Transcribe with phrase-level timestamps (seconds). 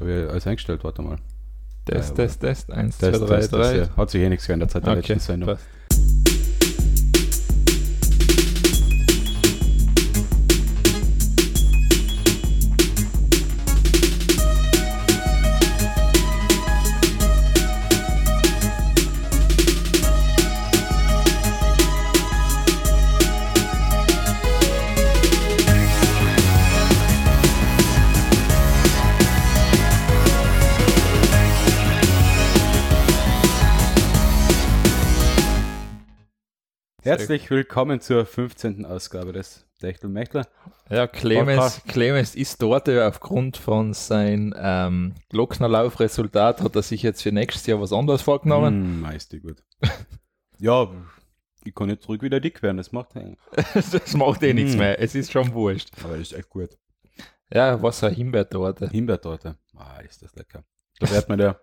[0.00, 1.18] Habe ich alles eingestellt, warte mal.
[1.84, 2.70] Test, Ja, Test, Test.
[2.72, 3.76] Eins, Das, zwei, drei, das, das, drei.
[3.78, 3.96] ja.
[3.96, 5.50] Hat sich eh nichts geändert seit der Okay, letzten Sendung.
[5.50, 5.64] passt.
[37.18, 38.84] Herzlich willkommen zur 15.
[38.84, 40.46] Ausgabe des Techtelmechtel.
[40.90, 41.80] Ja, Clemens.
[41.86, 47.80] Clemens ist dort aufgrund von sein ähm, Glocknerlauf-Resultat hat er sich jetzt für nächstes Jahr
[47.80, 48.98] was anderes vorgenommen.
[48.98, 49.62] Mm, meiste gut.
[50.58, 50.90] ja,
[51.62, 53.38] ich kann nicht zurück wieder dick werden, das macht eigentlich.
[53.92, 54.78] das macht eh nichts Mm.
[54.78, 55.00] mehr.
[55.00, 55.90] Es ist schon wurscht.
[56.02, 56.70] Aber das ist echt gut.
[57.52, 58.88] Ja, was eine Himbeertorte.
[58.88, 59.56] Himbeertorte.
[59.76, 60.64] Ah, ist das lecker.
[60.98, 61.60] Da wird man der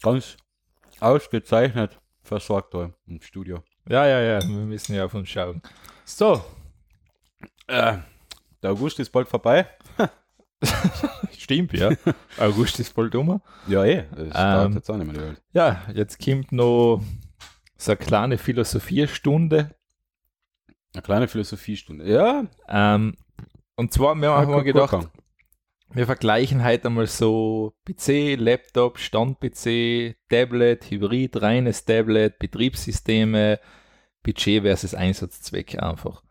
[0.00, 0.36] ganz
[1.00, 3.64] ausgezeichnet versorgt da im Studio.
[3.88, 5.60] Ja, ja, ja, wir müssen ja auf uns schauen.
[6.04, 6.42] So.
[7.66, 7.98] Äh,
[8.62, 9.66] der August ist bald vorbei.
[11.36, 11.90] Stimmt, ja.
[12.38, 13.40] August ist voll dummer.
[13.66, 14.04] Ja, eh.
[14.14, 15.42] Das dauert Ähm, jetzt auch nicht mehr die Welt.
[15.52, 17.02] Ja, jetzt kommt noch
[17.76, 19.74] so eine kleine Philosophiestunde.
[20.94, 22.08] Eine kleine Philosophiestunde.
[22.08, 23.16] Ja, Ähm,
[23.74, 25.10] und zwar, wir haben Ah, mal gedacht, guck.
[25.94, 33.60] Wir vergleichen heute einmal so PC, Laptop, Stand-PC, Tablet, Hybrid, reines Tablet, Betriebssysteme,
[34.22, 36.22] Budget versus Einsatzzweck einfach.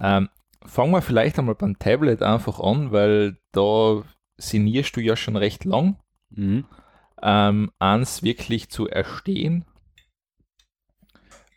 [0.00, 0.28] Ähm,
[0.66, 4.02] fangen wir vielleicht einmal beim Tablet einfach an, weil da
[4.36, 5.96] sinnierst du ja schon recht lang,
[6.30, 6.66] Mhm.
[7.22, 9.64] ähm, eins wirklich zu erstehen.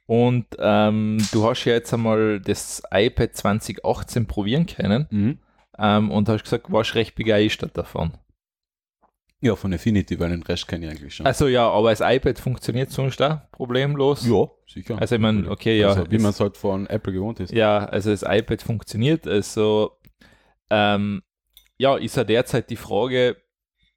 [0.05, 5.39] Und ähm, du hast ja jetzt einmal das iPad 2018 probieren können Mhm.
[5.79, 8.13] Ähm, und hast gesagt, warst recht begeistert davon.
[9.39, 11.25] Ja, von Affinity, weil den Rest kenne ich eigentlich schon.
[11.27, 14.25] Also ja, aber das iPad funktioniert sonst auch problemlos.
[14.25, 14.99] ja, sicher.
[14.99, 15.89] Also ich meine, okay, ja.
[15.89, 17.53] Also, wie man es halt von Apple gewohnt ist.
[17.53, 19.27] Ja, also das iPad funktioniert.
[19.27, 19.91] Also
[20.71, 21.21] ähm,
[21.77, 23.37] ja, ist ja derzeit die Frage,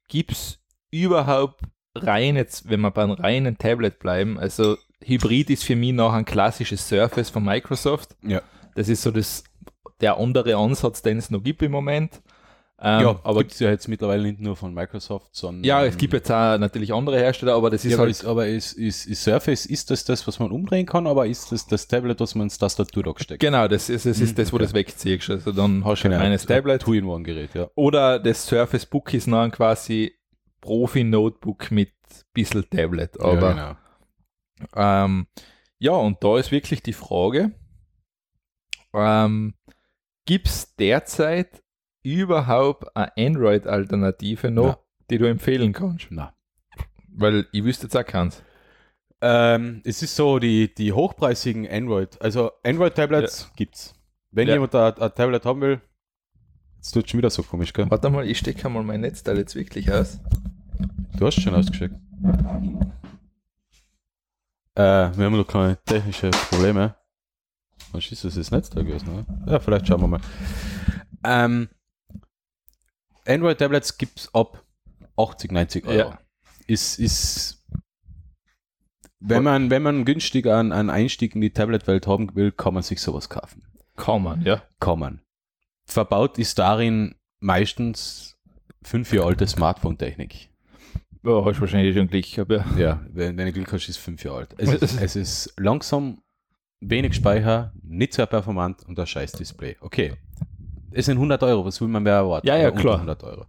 [0.07, 0.59] gibt es
[0.91, 1.61] überhaupt
[1.95, 6.25] rein jetzt, wenn wir beim reinen Tablet bleiben, also Hybrid ist für mich noch ein
[6.25, 8.15] klassisches Surface von Microsoft.
[8.21, 8.41] Ja.
[8.75, 9.43] Das ist so das,
[10.01, 12.21] der andere Ansatz, den es noch gibt im Moment.
[12.83, 15.63] Ähm, ja, aber gibt es ja jetzt mittlerweile nicht nur von Microsoft, sondern.
[15.63, 18.25] ja, es gibt jetzt auch natürlich andere Hersteller, aber das ist ja, aber, halt ist,
[18.25, 21.67] aber ist, ist, ist Surface, ist das das, was man umdrehen kann, aber ist das
[21.67, 23.39] das Tablet, was man ins Tastaturdock steckt?
[23.39, 24.63] Genau, das ist, das ist Mhm, das, wo okay.
[24.65, 25.29] das wegziehst.
[25.29, 26.81] Also dann hast du Genau, ein reines Tablet.
[26.81, 27.69] Two-in-One-Gerät, ja.
[27.75, 30.13] Oder das Surface Book ist noch ein quasi
[30.61, 31.91] Profi-Notebook mit
[32.33, 33.19] bisschen Tablet.
[33.21, 33.77] Aber ja,
[34.73, 35.05] genau.
[35.05, 35.27] ähm,
[35.77, 37.51] ja, und da ist wirklich die Frage,
[38.93, 39.53] ähm,
[40.25, 41.61] gibt es derzeit
[42.03, 44.79] überhaupt eine Android-Alternative noch, Ja.
[45.09, 46.07] die du empfehlen kannst?
[46.09, 46.33] Na.
[47.13, 48.41] Weil ich wüsste jetzt auch keins.
[49.21, 53.93] Ähm, es ist so, die, die hochpreisigen Android, also Android-Tablets gibt's.
[54.31, 54.55] Wenn Ja.
[54.55, 55.81] jemand ein, ein Tablet haben will,
[56.77, 57.85] jetzt tut schon wieder so komisch, gell?
[57.91, 60.19] Warte mal, ich stecke mal mein Netzteil jetzt wirklich aus.
[61.17, 61.93] Du hast schon ausgeschickt.
[64.75, 66.95] Äh, wir haben noch keine technische Probleme.
[67.91, 69.25] Was ist das, das Netzteil gewesen, oder?
[69.51, 70.21] Ja, vielleicht schauen wir mal.
[71.23, 71.69] Ähm,
[73.25, 74.63] Android-Tablets gibt's ab
[75.17, 76.09] 80, 90 Euro.
[76.09, 76.19] Ja.
[76.67, 77.63] Ist, ist,
[79.19, 82.83] wenn man, wenn man günstig einen, einen Einstieg in die Tablet-Welt haben will, kann man
[82.83, 83.63] sich sowas kaufen.
[83.95, 84.63] Kann man, ja.
[84.79, 85.21] Kann man.
[85.85, 88.37] Verbaut ist darin meistens
[88.81, 90.49] fünf Jahre alte Smartphone-Technik.
[91.23, 92.65] Ja, hast wahrscheinlich schon Glück gehabt, ja.
[92.77, 94.55] Ja, wenn, wenn du Glück hast, ist es fünf Jahre alt.
[94.57, 96.23] Es ist, es ist langsam,
[96.81, 99.77] wenig Speicher, nicht sehr performant und ein scheiß Display.
[99.79, 100.13] Okay.
[100.91, 102.45] Es sind 100 Euro, was will man mehr erwarten?
[102.45, 102.95] Ja, ja, klar.
[102.95, 103.45] 100 Euro.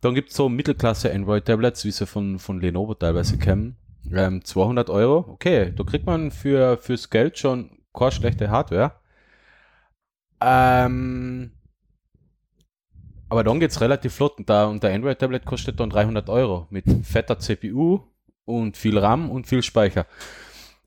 [0.00, 3.76] Dann gibt es so Mittelklasse Android-Tablets, wie sie von, von Lenovo teilweise kennen.
[4.12, 5.26] Ähm, 200 Euro.
[5.28, 8.92] Okay, da kriegt man für, fürs Geld schon keine schlechte Hardware.
[10.40, 11.52] Ähm,
[13.28, 16.66] aber dann geht es relativ flott und, da, und der Android-Tablet kostet dann 300 Euro
[16.70, 18.00] mit fetter CPU
[18.44, 20.06] und viel RAM und viel Speicher.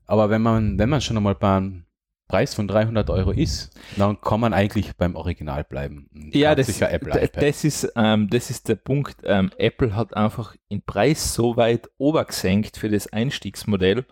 [0.08, 1.84] Aber wenn man, wenn man schon einmal beim
[2.28, 6.10] Preis von 300 Euro ist, dann kann man eigentlich beim Original bleiben.
[6.32, 9.16] Ja, das, sich ein Apple das, ist, ähm, das ist der Punkt.
[9.24, 14.04] Ähm, Apple hat einfach den Preis so weit obergesenkt für das Einstiegsmodell.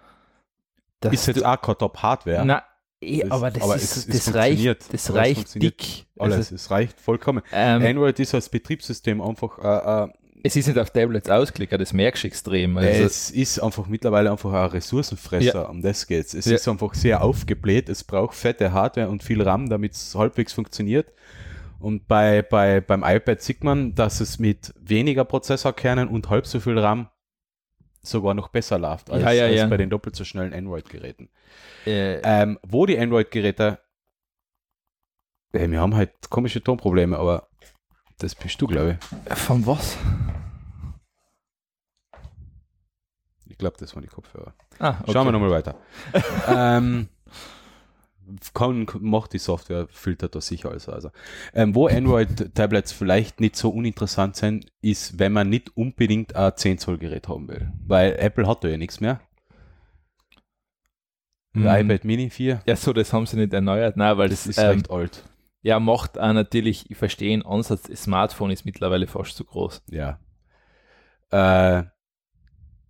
[1.00, 2.42] dass ist jetzt du- auch keine Top-Hardware.
[2.46, 2.62] Na,
[3.02, 6.06] eh, Das- aber das, aber ist, es- das reicht, das Aber es reicht dick.
[6.18, 7.42] Alles, Also, es reicht vollkommen.
[7.52, 10.08] ähm, Android ist als Betriebssystem einfach äh, äh,
[10.46, 12.76] es ist nicht auf Tablets ausgelegt, das merkst du extrem.
[12.78, 16.34] Also, es ist einfach mittlerweile einfach ein Ressourcenfresser, um das geht's.
[16.34, 16.54] Es Ja.
[16.56, 21.12] ist einfach sehr aufgebläht, es braucht fette Hardware und viel RAM, damit es halbwegs funktioniert.
[21.78, 26.58] Und bei, bei, beim iPad sieht man, dass es mit weniger Prozessorkernen und halb so
[26.58, 27.08] viel RAM
[28.02, 29.66] sogar noch besser läuft als, Ja, ja, als ja.
[29.66, 31.28] bei den doppelt so schnellen Android-Geräten.
[31.86, 33.78] Äh, Ähm, wo die Android-Geräte,
[35.52, 37.48] äh, wir haben halt komische Tonprobleme, aber
[38.18, 38.98] das bist du, glaube
[39.28, 39.34] ich.
[39.36, 39.98] von was?
[43.56, 44.52] Ich glaube, das waren die Kopfhörer.
[44.78, 45.12] Ah, okay.
[45.12, 45.76] Schauen wir nochmal weiter.
[46.46, 47.08] ähm,
[48.52, 50.90] kann, macht die Software, filtert das sicher alles.
[50.90, 51.10] Also.
[51.54, 56.76] Ähm, wo Android-Tablets vielleicht nicht so uninteressant sind, ist, wenn man nicht unbedingt ein 10
[56.76, 57.72] Zoll Gerät haben will.
[57.86, 59.20] Weil Apple hat da ja nichts mehr.
[61.54, 61.66] Mhm.
[61.66, 63.96] iPad Mini 4, Ja, so, das haben sie nicht erneuert.
[63.96, 65.24] Nein, weil das das, ist ähm, recht alt.
[65.62, 69.82] ja macht auch natürlich, ich verstehe den Ansatz, das Smartphone ist mittlerweile fast zu groß.
[69.88, 70.18] Ja.
[71.30, 71.84] Äh,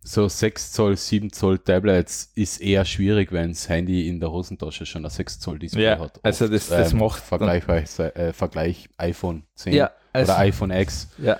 [0.08, 4.86] so 6 Zoll, 7 Zoll Tablets ist eher schwierig, wenn das Handy in der Hosentasche
[4.86, 6.20] schon ein 6 Zoll Display Ja, hat.
[6.22, 11.08] also das- das macht dann- Vergleichweise, äh, Vergleich iPhone 10 Ja, also, oder iPhone X
[11.18, 11.38] ja.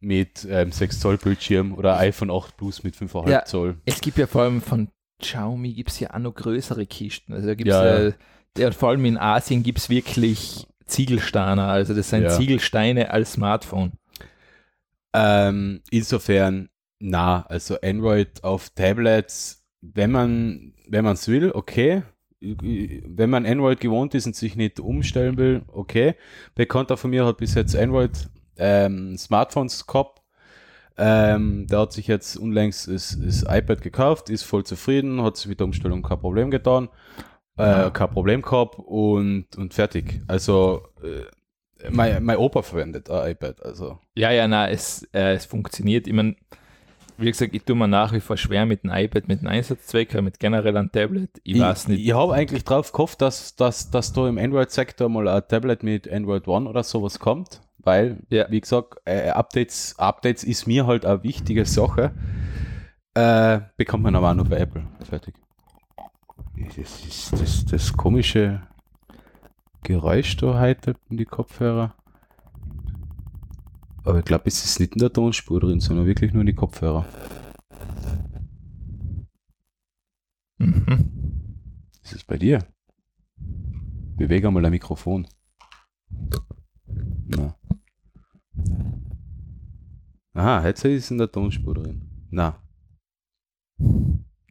[0.00, 3.44] mit ähm, 6 Zoll Bildschirm oder iPhone 8 Plus mit 5,5 Ja.
[3.46, 3.76] Zoll.
[3.86, 4.88] Es gibt ja vor allem von
[5.22, 7.32] Xiaomi gibt es ja auch noch größere Kisten.
[7.32, 8.12] Also da gibt es Ja, ja,
[8.58, 11.64] ja, vor allem in Asien gibt es wirklich Ziegelsteine.
[11.64, 12.30] Also das sind.
[12.30, 13.92] Ziegelsteine als Smartphone.
[15.14, 16.68] Ähm, insofern,
[17.04, 22.02] na, also Android auf Tablets, wenn man wenn man es will, okay.
[22.40, 26.14] Wenn man Android gewohnt ist und sich nicht umstellen will, okay.
[26.54, 30.22] Bekannter von mir hat bis jetzt Android ähm, Smartphones gehabt.
[30.96, 35.48] Ähm, der hat sich jetzt unlängst das, das iPad gekauft, ist voll zufrieden, hat sich
[35.48, 36.88] mit der Umstellung kein Problem getan,
[37.56, 40.20] äh, kein Problem gehabt und, und fertig.
[40.28, 45.46] Also äh, mein, mein Opa verwendet ein iPad, also Ja, ja, na, es, äh, es
[45.46, 46.06] funktioniert.
[46.06, 46.36] Ich mein,
[47.16, 50.20] wie gesagt, ich tue mir nach wie vor schwer mit dem iPad, mit dem Einsatzzweck,
[50.22, 51.30] mit generell einem Tablet.
[51.44, 52.04] Ich, weiß nicht.
[52.04, 56.10] Ich, habe eigentlich drauf gehofft, dass, dass, dass da im Android-Sektor mal ein Tablet mit
[56.10, 58.46] Android One oder sowas kommt, weil, Ja.
[58.50, 62.12] wie gesagt, äh, Updates, Updates ist mir halt eine wichtige Sache.
[63.14, 64.84] Äh, bekommt man aber auch nur bei Apple.
[65.08, 65.34] Fertig.
[66.56, 68.62] Das ist das, das komische
[69.82, 71.94] Geräusch da heute in die Kopfhörer.
[74.04, 76.54] Aber ich glaube, es ist nicht in der Tonspur drin, sondern wirklich nur in die
[76.54, 77.06] Kopfhörer.
[80.58, 81.56] Mhm.
[82.02, 82.66] Ist es bei dir?
[84.16, 85.26] Bewege mal ein Mikrofon.
[87.26, 87.56] Na.
[90.34, 92.02] Aha, jetzt ist es in der Tonspur drin.
[92.30, 92.60] Na,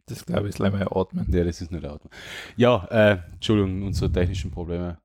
[0.06, 1.26] Das glaube ich ist leider atmen.
[1.30, 2.02] ja, das ist nicht laut.
[2.56, 4.98] Ja, äh, Entschuldigung, unsere technischen Probleme.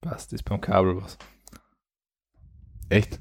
[0.00, 1.18] Passt, ist beim Kabel was.
[2.90, 3.18] Echt?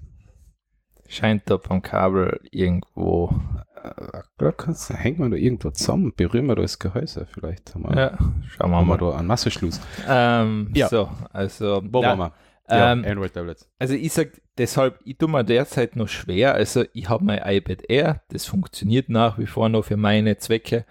[1.08, 3.34] Scheint da beim Kabel irgendwo.
[3.82, 7.74] Äh, hängt man da irgendwo zusammen, berühren wir da das Gehäuse vielleicht.
[7.74, 8.18] Haben wir, Ja,
[8.50, 8.98] schauen wir mal.
[8.98, 9.80] da einen Masseschluss.
[10.08, 10.90] Ähm, Ja.
[10.90, 11.82] So, also.
[11.86, 12.34] Wo ja, waren wir?
[12.70, 13.68] Ja, ähm, Android-Tablets.
[13.80, 16.54] Also ich sag deshalb, ich tue mir derzeit noch schwer.
[16.54, 20.86] Also ich habe mein iPad Air, das funktioniert nach wie vor noch für meine Zwecke.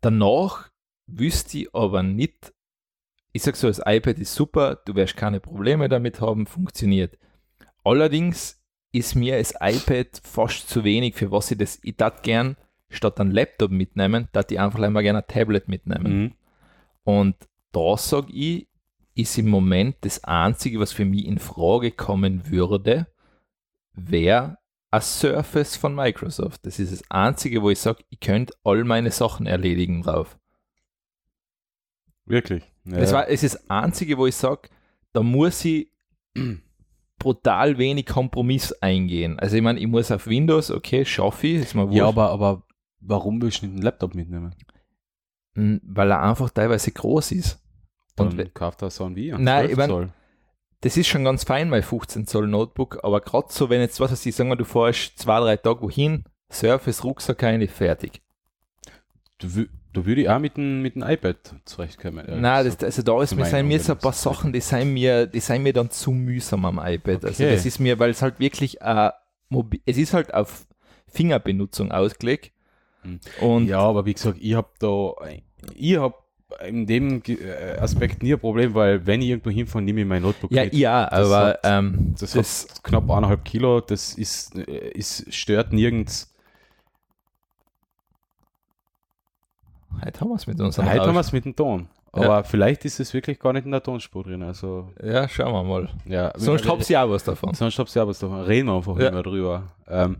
[0.00, 0.70] Danach
[1.06, 2.52] wüsste ich aber nicht,
[3.32, 7.16] ich sag so, das iPad ist super, du wirst keine Probleme damit haben, funktioniert.
[7.84, 8.62] Allerdings
[8.92, 12.56] ist mir das iPad fast zu wenig, für was ich das, ich tat gern
[12.88, 16.22] statt ein Laptop mitnehmen, tat ich einfach einmal gerne ein Tablet mitnehmen.
[16.22, 16.32] Mhm.
[17.04, 17.36] Und
[17.72, 18.68] da sage ich,
[19.14, 23.06] ist im Moment das Einzige, was für mich in Frage kommen würde,
[23.92, 24.58] wäre
[24.90, 26.66] ein Surface von Microsoft.
[26.66, 30.38] Das ist das Einzige, wo ich sage, ich könnte all meine Sachen erledigen drauf.
[32.26, 32.64] Wirklich.
[32.84, 32.98] Ja.
[32.98, 34.68] Das war, es ist das Einzige, wo ich sage,
[35.12, 35.92] da muss ich
[37.20, 39.38] brutal wenig Kompromiss eingehen.
[39.38, 41.96] Also ich meine, ich muss auf Windows, okay, schaffe ich, ist mir wurscht.
[41.98, 42.64] ja, aber, aber
[43.00, 44.52] warum willst du nicht einen Laptop mitnehmen?
[45.54, 47.60] Mm, weil er einfach teilweise groß ist.
[48.16, 49.30] Dann Und kauft er so einen wie?
[49.32, 50.12] Nein, ich mein- Zoll.
[50.80, 54.10] das ist schon ganz fein, mein 15 Zoll Notebook, aber gerade so, wenn jetzt, was
[54.10, 58.20] weiß ich, sagen wir, du fährst zwei, drei Tage wohin, Surface, Rucksack keine, fertig.
[59.40, 62.24] Wü- da würde ich auch mit dem, mit dem iPad zurechtkommen.
[62.26, 64.12] ehrlich Nein, das, also da ist mir, sind mir so ein paar.
[64.12, 67.24] Sachen, die sind mir, die sind mir dann zu mühsam am iPad.
[67.24, 67.54] Also Okay.
[67.54, 69.10] das ist mir, weil es halt wirklich, äh,
[69.86, 70.66] es ist halt auf
[71.08, 72.52] Fingerbenutzung ausgelegt.
[73.02, 73.20] Hm.
[73.40, 75.12] Und ja, aber wie gesagt, ich habe da,
[75.74, 76.14] ich habe
[76.66, 80.22] in dem äh, Aspekt nie ein Problem, weil wenn ich irgendwo hinfahre, nehme ich mein
[80.22, 80.74] Notebook ja, mit.
[80.74, 85.32] ja, Das aber hat- ähm, Das, das, hat knapp eineinhalb Kilo, das ist, äh, ist
[85.32, 86.32] stört nirgends.
[90.04, 91.88] Heute haben wir es mit unserem Heute haben wir es mit dem Ton.
[92.12, 94.42] Aber vielleicht ist es wirklich gar nicht in der Tonspur drin.
[94.42, 95.88] Also, Ja, schauen wir mal.
[96.06, 96.32] ja.
[96.36, 97.54] Sonst habt ihr auch was davon.
[97.54, 98.40] Sonst habt ihr auch was davon.
[98.42, 99.08] Reden wir einfach Ja.
[99.10, 99.62] immer drüber.
[99.88, 100.16] Ähm,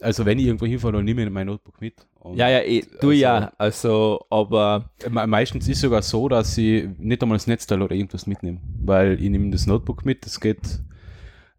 [0.00, 1.94] also wenn ich irgendwo hinfahre, dann nehme ich mein Notebook mit.
[2.20, 6.88] Und Ja, ja, du also- ja, also, aber Me- Meistens ist sogar so, dass ich
[6.98, 10.60] nicht einmal das Netzteil oder irgendwas mitnehme, weil ich nehme das Notebook mit, das geht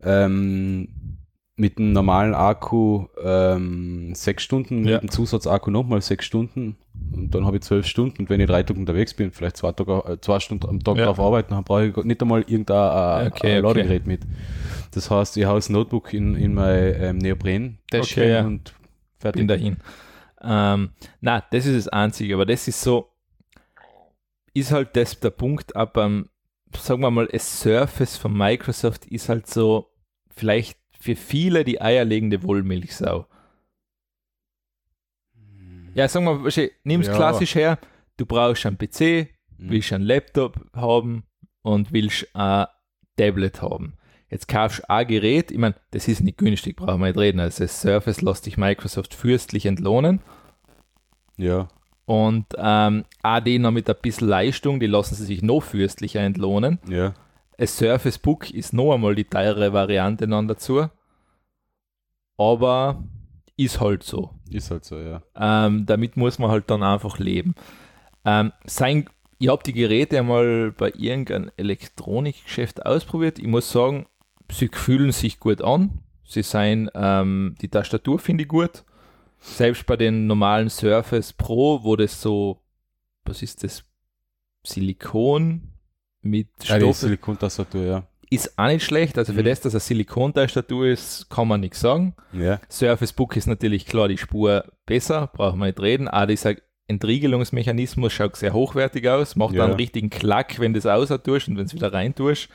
[0.03, 0.87] ähm,
[1.55, 4.93] mit einem normalen Akku ähm, sechs Stunden, Ja.
[4.95, 6.77] mit dem Zusatzakku nochmal sechs Stunden
[7.11, 9.71] und dann habe ich zwölf Stunden und wenn ich drei Tage unterwegs bin, vielleicht zwei,
[9.71, 11.05] Tage, äh, zwei Stunden am Tag Ja.
[11.05, 13.59] drauf arbeiten, dann brauche ich nicht einmal irgendein äh, Okay.
[13.59, 14.21] Ladegerät mit.
[14.91, 18.45] Das heißt, ich hau das Notebook in, in mein ähm, Neopren-Täschchen Okay, ja.
[18.45, 18.73] und
[19.19, 19.39] fertig.
[19.41, 19.77] bin dahin.
[20.41, 20.89] Ähm,
[21.21, 23.09] na, das ist das Einzige, aber das ist so,
[24.55, 26.23] ist halt das der Punkt, aber
[26.77, 29.91] sagen wir mal, das Surface von Microsoft ist halt so,
[30.35, 33.27] vielleicht für viele die eierlegende Wollmilchsau.
[35.95, 37.13] Ja, sagen wir mal, nimm es Ja.
[37.15, 37.77] klassisch her,
[38.17, 39.69] du brauchst einen PC, Mhm.
[39.69, 41.23] willst einen Laptop haben
[41.61, 42.65] und willst ein
[43.17, 43.93] Tablet haben.
[44.29, 47.39] Jetzt kaufst du ein Gerät, ich meine, das ist nicht günstig, brauchen wir nicht reden.
[47.39, 50.21] Also das Surface lässt sich Microsoft fürstlich entlohnen.
[51.37, 51.67] Ja.
[52.05, 56.79] Und ähm, AD noch mit ein bisschen Leistung, die lassen sie sich noch fürstlicher entlohnen.
[56.87, 57.13] Ja.
[57.57, 60.87] Ein Surface Book ist noch einmal die teure Variante dann dazu.
[62.37, 63.03] Aber
[63.55, 64.31] ist halt so.
[64.49, 65.21] Ist halt so, ja.
[65.35, 67.53] Ähm, damit muss man halt dann einfach leben.
[68.25, 69.07] Ähm, sein,
[69.37, 73.39] ich habe die Geräte einmal bei irgendeinem Elektronikgeschäft ausprobiert.
[73.39, 74.07] Ich muss sagen,
[74.51, 75.99] sie fühlen sich gut an.
[76.23, 78.83] Sie seien, ähm, die Tastatur finde ich gut.
[79.39, 82.61] Selbst bei den normalen Surface Pro, wo das so,
[83.25, 83.83] was ist das?
[84.65, 85.72] Silikon
[86.23, 88.03] mit Stoff Silikontastatur, ja.
[88.29, 89.17] ist auch nicht schlecht.
[89.17, 89.45] Also für Mhm.
[89.45, 92.15] das, dass eine Silikontastatur ist, kann man nichts sagen.
[92.31, 92.59] Ja.
[92.69, 96.07] Surface Book ist natürlich klar die Spur besser, brauchen wir nicht reden.
[96.07, 96.55] Aber dieser
[96.87, 99.65] Entriegelungsmechanismus schaut sehr hochwertig aus, macht Ja.
[99.65, 102.49] einen richtigen Klack, wenn du es außer tust und wenn es wieder rein tust.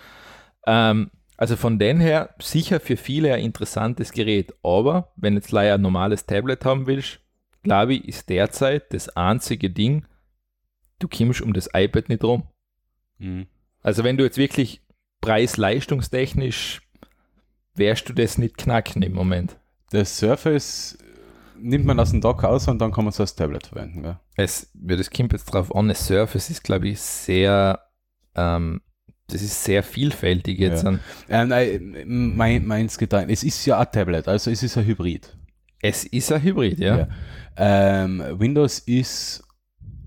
[0.66, 4.52] Ähm, also von den her sicher für viele ein interessantes Gerät.
[4.62, 7.20] Aber wenn jetzt leider ein normales Tablet haben willst,
[7.62, 10.04] glaube ich, ist derzeit das einzige Ding,
[10.98, 12.42] du kommst um das iPad nicht rum.
[13.18, 13.46] Mhm.
[13.88, 14.82] Also wenn du jetzt wirklich
[15.22, 16.82] preis-leistungstechnisch
[17.74, 19.56] wärst du das nicht knacken im Moment.
[19.92, 20.98] Das Surface
[21.58, 24.04] nimmt man aus dem Dock aus und dann kann man es als Tablet verwenden.
[24.04, 24.20] Ja.
[24.36, 27.82] Es, ja, das kommt jetzt drauf an, das Surface ist, glaube ich, sehr,
[28.34, 28.82] ähm,
[29.28, 30.82] das ist sehr vielfältig jetzt.
[30.82, 30.90] Ja.
[30.90, 33.30] An, Äh, nein, mein, meins getan.
[33.30, 35.34] Es ist ja ein Tablet, also es ist ein Hybrid.
[35.80, 36.98] es ist ein Hybrid, ja.
[36.98, 37.08] Ja.
[37.56, 39.42] Ähm, Windows ist,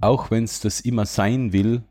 [0.02, 1.82] auch wenn es das immer sein will,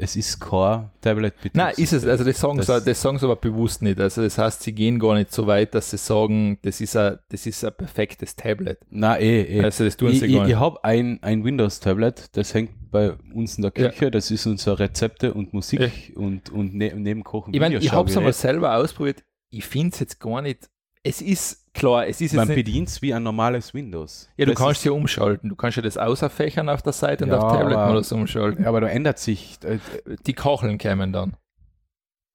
[0.00, 3.24] es ist kein tablet Nein, ist es, also das sagen, Das- sie, das sagen sie
[3.26, 4.00] aber bewusst nicht.
[4.00, 7.18] Also das heißt, sie gehen gar nicht so weit, dass sie sagen, das ist ein,
[7.28, 8.78] das ist ein perfektes Tablet.
[8.90, 9.64] Nein, eh, eh.
[9.64, 10.52] Also das tun ich sie ich, gar nicht.
[10.54, 14.78] ich habe ein, ein Windows-Tablet, das hängt bei uns in der Küche, das ist unser
[14.78, 17.52] Rezepte und Musik und, und ne, neben Kochen.
[17.54, 18.34] Ich meine, ich habe es einmal Videoschaugerät.
[18.34, 19.24] selber ausprobiert.
[19.50, 20.70] Ich finde es jetzt gar nicht.
[21.02, 24.28] Es ist klar, es ist jetzt Man bedient es wie ein normales Windows.
[24.36, 25.48] Ja, du Das kannst ja umschalten.
[25.48, 28.64] Du kannst ja das außerfächern auf der Seite und Ja, auf aber- Tablet-Modus umschalten.
[28.66, 29.78] aber da ändert sich, äh,
[30.26, 31.36] Die Kacheln kämen dann.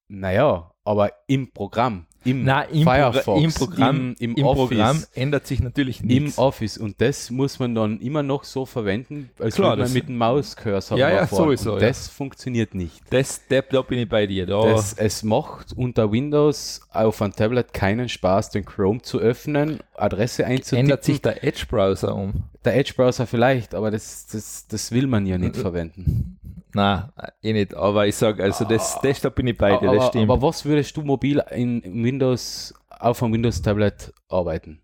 [0.08, 4.68] naja, aber im Programm, im Nein, im, Firefox, Progr im Programm, im, im, im Office,
[4.68, 6.38] Programm ändert sich natürlich im nichts.
[6.38, 10.08] Office und das muss man dann immer noch so verwenden, als Klar, würde man mit
[10.08, 11.88] dem Mauscursor Ja, ja, sowieso, Und ja.
[11.88, 13.02] das funktioniert nicht.
[13.10, 14.46] Das, da, da bin ich bei dir.
[14.46, 19.80] Da, Das, es macht unter Windows auf einem Tablet keinen Spaß, den Chrome zu öffnen,
[19.94, 20.78] Adresse einzutippen.
[20.78, 22.44] ändert sich der Edge-Browser um.
[22.66, 26.38] Der Edge-Browser vielleicht, aber das, das, das will man ja Äh, nicht verwenden.
[26.74, 27.04] Nein,
[27.42, 27.74] eh nicht.
[27.74, 30.30] Aber ich sage, also das, das, da bin ich bei dir, das aber, stimmt.
[30.30, 34.80] aber was würdest du mobil in in Windows auf einem Windows-Tablet arbeiten?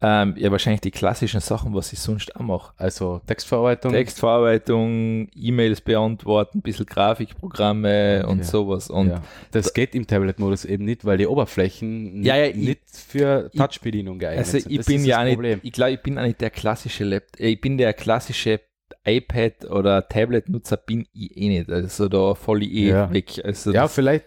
[0.00, 2.72] Ähm, ja, wahrscheinlich die klassischen Sachen, was ich sonst auch mache.
[2.76, 3.92] Also Textverarbeitung?
[3.92, 8.90] Textverarbeitung, E-Mails beantworten, ein bisschen Grafikprogramme und sowas.
[8.90, 9.22] Und ja.
[9.50, 13.58] Das geht im Tablet-Modus eben nicht, weil die Oberflächen Ja, ja, nicht, ich- für ich-
[13.58, 14.70] Touch-Bedienung geeignet Also sind.
[14.70, 15.60] ich Das bin ja nicht, Problem.
[15.62, 18.60] ich glaube, ich bin auch nicht der klassische Laptop, ich bin der klassische
[19.04, 21.70] iPad oder Tablet-Nutzer bin ich eh nicht.
[21.70, 23.12] Also da voll ich eh Ja.
[23.12, 23.40] weg.
[23.42, 24.26] Also Ja, vielleicht.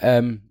[0.00, 0.42] Ähm,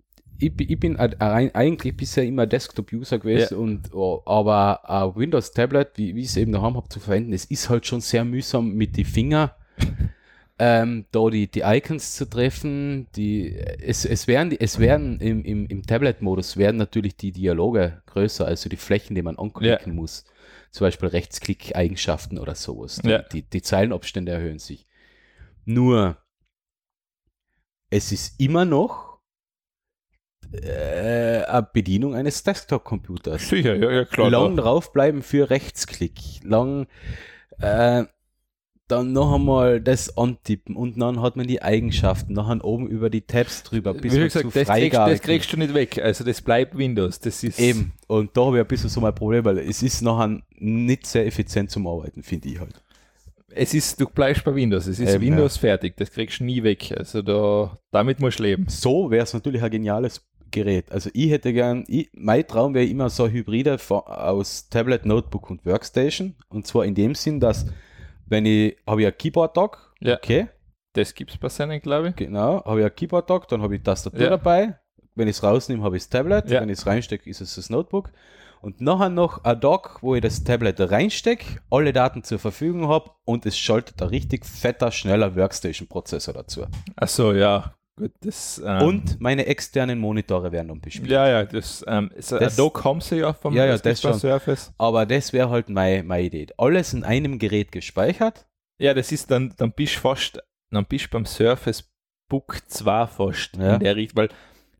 [0.42, 6.14] ich, bin- ich bin eigentlich bisher immer Desktop-User gewesen, und, oh, aber ein Windows-Tablet, wie,
[6.14, 8.96] wie ich es eben daheim habe zu verwenden, es ist halt schon sehr mühsam mit
[8.96, 9.50] den Fingern.
[10.58, 15.66] ähm, da die, die Icons zu treffen, die, es, es werden, es werden im, im,
[15.66, 20.24] im Tablet-Modus werden natürlich die Dialoge größer, also die Flächen, die man anklicken muss.
[20.70, 23.00] Zum Beispiel Rechtsklick-Eigenschaften oder sowas.
[23.02, 23.18] Die, Ja.
[23.22, 24.86] die, die Zeilenabstände erhöhen sich.
[25.64, 26.16] Nur,
[27.90, 29.11] es ist immer noch
[30.52, 33.48] äh, eine Bedienung eines Desktop-Computers.
[33.48, 34.30] sicher, ja, ja klar.
[34.30, 36.14] lang da- draufbleiben für Rechtsklick.
[36.44, 36.86] Lang
[37.60, 38.04] äh,
[38.88, 43.22] dann noch einmal das antippen und dann hat man die Eigenschaften, nachher oben über die
[43.22, 45.98] Tabs drüber, bis Wie man gesagt, zu das kriegst, das kriegst du nicht weg.
[46.02, 47.18] Also das bleibt Windows.
[47.20, 47.92] Das ist Eben.
[48.06, 51.26] Und da habe ich ein bisschen so mein Problem, weil es ist nachher nicht sehr
[51.26, 52.82] effizient zum Arbeiten, finde ich halt.
[53.54, 56.62] Es ist, du bleibst bei Windows, es ist Eben, Windows fertig, das kriegst du nie
[56.62, 56.92] weg.
[56.96, 58.66] Also da, damit musst du leben.
[58.68, 60.92] So wäre es natürlich ein geniales Gerät.
[60.92, 65.66] Also ich hätte gern, ich, mein Traum wäre immer so Hybride aus Tablet, Notebook und
[65.66, 66.36] Workstation.
[66.48, 67.66] Und zwar in dem Sinn, dass
[68.26, 70.14] wenn ich, habe ich ein Keyboard-Dock, Ja.
[70.14, 70.46] okay,
[70.92, 72.16] Das gibt es bei seinen, glaube ich.
[72.16, 74.30] genau, habe ich ein Keyboard-Dock, dann habe ich Tastatur Ja.
[74.30, 74.78] dabei.
[75.14, 76.48] Wenn ich es rausnehme, habe ich das Tablet.
[76.50, 76.60] Ja.
[76.62, 78.10] Wenn ich es reinstecke, ist es das Notebook.
[78.62, 83.10] Und nachher noch ein Dock, wo ich das Tablet reinstecke, alle Daten zur Verfügung habe
[83.24, 86.66] und es schaltet ein richtig fetter, schneller Workstation-Prozessor dazu.
[86.96, 87.74] Achso, ja.
[87.98, 88.60] Gut, das.
[88.64, 91.10] Ähm, Und meine externen Monitore werden dann bespielt.
[91.10, 91.84] Ja, ja, das.
[91.86, 94.14] Ähm, so, Das- da kommen sie ja vom Ja, ja, das schon.
[94.14, 94.72] Surface.
[94.78, 96.46] Aber das wäre halt meine, meine Idee.
[96.56, 98.46] Alles in einem Gerät gespeichert.
[98.78, 101.92] Ja, das ist dann, dann bist du fast, dann bist du beim Surface
[102.30, 103.74] Book 2 fast Ja.
[103.74, 104.28] in der Richtung, weil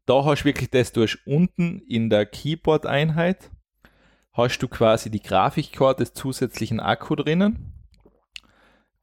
[0.06, 3.50] da hast du wirklich das, du hast unten in der Keyboard-Einheit
[4.32, 7.71] hast du quasi die Grafikkarte des zusätzlichen Akku drinnen.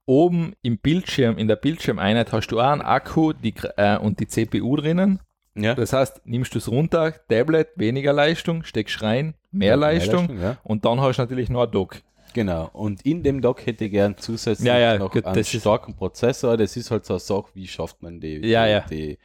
[0.09, 4.27] Oben im Bildschirm, in der Bildschirmeinheit hast du auch einen Akku die, äh, und die
[4.27, 5.19] CPU drinnen.
[5.55, 5.75] Ja.
[5.75, 10.57] Das heißt, nimmst du es runter, Tablet, weniger Leistung, steckst rein, mehr Leistung ja.
[10.63, 11.97] und dann hast du natürlich noch ein Dock.
[12.33, 12.71] Genau.
[12.73, 15.61] Und in dem Dock hätte ich gern zusätzlich Ja, ja, noch gut, einen das ist-
[15.61, 16.57] starken Prozessor.
[16.57, 19.15] Das ist halt so eine Sache, wie schafft man die, Ja, die, ja.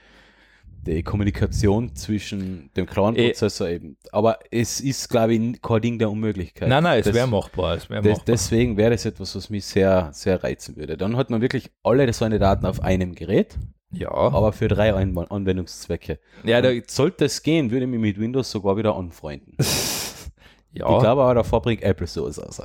[0.86, 3.28] Die, Kommunikation zwischen dem kleinen Eh.
[3.28, 3.96] Prozessor eben.
[4.12, 6.68] Aber es ist, glaube ich, kein Ding der Unmöglichkeit.
[6.68, 7.78] Nein, nein, es wäre machbar.
[7.88, 8.24] Wär machbar.
[8.26, 10.96] deswegen wäre das etwas, was mich sehr, sehr reizen würde.
[10.96, 13.58] Dann hat man wirklich alle seine Daten auf einem Gerät,
[13.90, 16.18] ja, aber für drei An Anwendungszwecke.
[16.42, 19.56] ja, da, sollte es gehen, würde ich mich mit Windows sogar wieder anfreunden.
[20.72, 20.94] ja.
[20.94, 22.62] Ich glaube aber, davor bringt Apple sowas raus.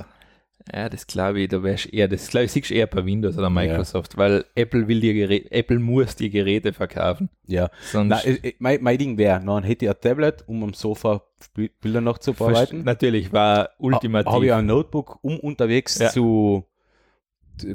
[0.72, 3.36] Ja, das glaube ich, da wärst eher, das glaube ich, siehst du eher bei Windows
[3.36, 7.28] oder Microsoft, weil Apple will dir Geräte, Apple muss die Geräte verkaufen.
[7.46, 7.70] Ja.
[7.90, 11.22] Sonst Na, äh, äh, mein, mein Ding wäre, dann hätte ein Tablet, um am Sofa
[11.80, 12.84] Bilder noch zu bearbeiten.
[12.84, 14.32] natürlich war ultimativ.
[14.32, 16.10] Habe ich ein Notebook, um unterwegs Ja.
[16.10, 16.66] zu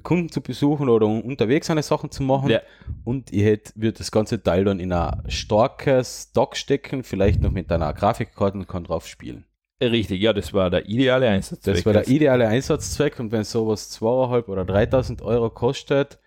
[0.04, 2.50] Kunden zu besuchen oder um unterwegs eine Sachen zu machen.
[2.50, 2.62] Ja.
[3.04, 7.52] Und ich hätte, würde das ganze Teil dann in ein starkes Dock stecken, vielleicht noch
[7.52, 9.46] mit einer Grafikkarte und kann drauf spielen.
[9.82, 11.60] Richtig, ja, das war der ideale Einsatz.
[11.62, 16.18] Das war der ideale Einsatzzweck und wenn sowas 2.500 oder 3.000 Euro kostet,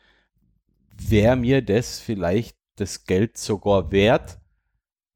[0.97, 4.39] wäre mir das vielleicht das Geld sogar wert.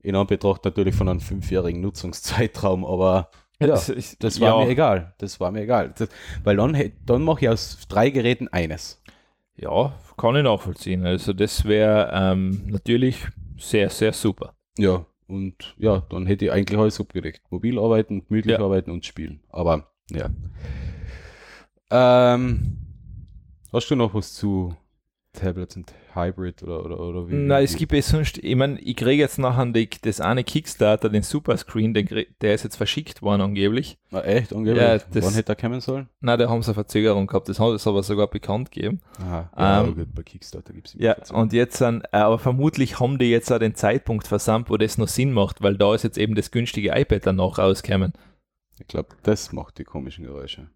[0.02, 4.64] In Anbetracht natürlich von einem fünfjährigen Nutzungszeitraum, aber ja, Das ist- das war ja.
[4.64, 5.14] mir egal.
[5.18, 5.92] Das war mir egal.
[5.96, 6.08] Das,
[6.42, 9.00] weil dann, dann mache ich aus drei Geräten eines.
[9.56, 11.04] Ja, kann ich nachvollziehen.
[11.06, 13.18] Also das wäre ähm, natürlich
[13.58, 14.54] sehr, sehr super.
[14.78, 17.40] Ja, und ja, dann hätte ich eigentlich alles abgedeckt.
[17.50, 18.64] Mobil arbeiten, gemütlich Ja.
[18.64, 19.40] arbeiten und spielen.
[19.48, 20.28] Aber ja.
[21.90, 22.78] Ähm,
[23.72, 24.76] hast du noch was zu
[25.32, 27.34] Tablets und Hybrid oder, oder, oder wie?
[27.34, 31.08] Nein, es gibt eh sonst, ich meine, ich kriege jetzt nachher die, das eine Kickstarter,
[31.08, 32.06] den Superscreen, den,
[32.42, 33.98] der ist jetzt verschickt worden angeblich.
[34.10, 34.52] Ah, echt?
[34.52, 34.82] Angeblich?
[34.82, 36.08] Ja, das- Wann hätte er kommen sollen?
[36.20, 39.00] Na, da haben sie eine Verzögerung gehabt, das hat es aber sogar bekannt gegeben.
[39.20, 43.00] Aha, ja, Ähm, gut, bei Kickstarter gibt es Ja, und jetzt sind, äh, aber vermutlich
[43.00, 46.02] haben die jetzt auch den Zeitpunkt versammelt, wo das noch Sinn macht, weil da ist
[46.04, 48.12] jetzt eben das günstige iPad dann noch rausgekommen.
[48.78, 50.68] Ich glaube, das macht die komischen Geräusche.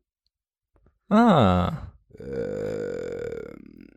[1.10, 1.88] Ah,
[2.18, 3.88] Ähm,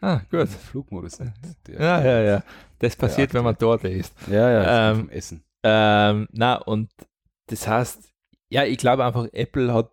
[0.00, 0.48] ah, gut.
[0.48, 1.32] Flugmodus nicht.
[1.68, 2.42] Ja, ja, ja.
[2.78, 4.14] Das passiert, wenn man dort ist.
[4.30, 5.42] Ja, ja, Ähm, Essen.
[5.62, 6.90] Ähm, na, und
[7.48, 8.12] das heißt,
[8.50, 9.90] ja, ich glaube einfach, Apple hat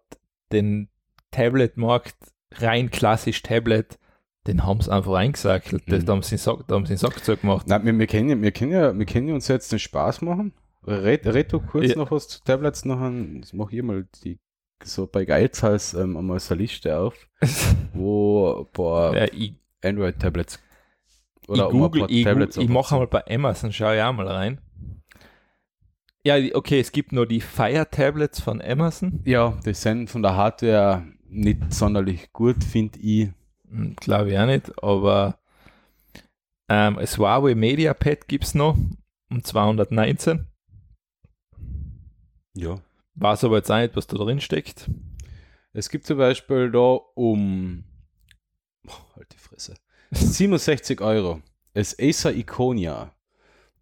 [0.52, 0.89] den
[1.32, 2.15] Tablet-Markt
[2.56, 3.98] rein klassisch Tablet,
[4.48, 5.84] den haben sie einfach eingesackelt.
[5.88, 6.06] Das, Mhm.
[6.06, 6.38] da haben sie
[6.94, 7.65] den Sack, zugemacht.
[7.68, 10.22] Na, wir, wir, können, ja- wir, können ja, wir können ja uns jetzt den Spaß
[10.22, 10.54] machen.
[10.88, 11.96] Red, red du kurz Ja.
[11.98, 13.41] noch was zu Tablets noch an.
[13.44, 14.38] Ich mache hier mal die
[14.84, 17.15] so bei Geizhals ähm, einmal so eine Liste auf,
[17.94, 20.60] wo paar Ja, ich Android-Tablets
[21.41, 24.28] ich oder ein google, ich, Tablets ich mache mal bei Amazon, schau ich auch mal
[24.28, 24.60] rein.
[26.24, 29.21] Ja, okay, es gibt nur die Fire Tablets von Amazon.
[29.26, 33.30] Ja, die sind von der Hardware nicht sonderlich gut, finde ich.
[33.98, 35.38] Glaube ich auch nicht, aber
[36.67, 38.78] ähm, das Huawei MediaPad gibt es noch
[39.30, 40.48] um 219.
[42.56, 42.80] Ja.
[43.15, 44.89] Weiß aber jetzt auch nicht, was da drin steckt.
[45.74, 47.84] Es gibt zum Beispiel da um
[48.89, 49.76] oh, halt die Fresse.
[50.12, 51.41] 67 Euro.
[51.74, 53.13] Das Acer Iconia.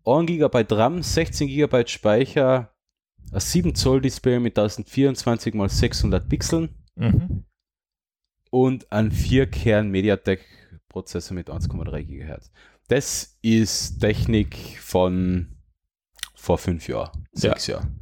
[0.06, 2.74] 1 GB RAM, 16 GB Speicher,
[3.32, 7.46] ein 7 Zoll Display mit 1024 x 600 Pixeln Mhm.
[8.52, 10.42] und ein 4-Kern Mediatek
[10.90, 12.52] Prozessor mit 1,3 GHz.
[12.88, 15.56] Das ist Technik von
[16.36, 18.00] vor fünf Jahren, sechs Jahren.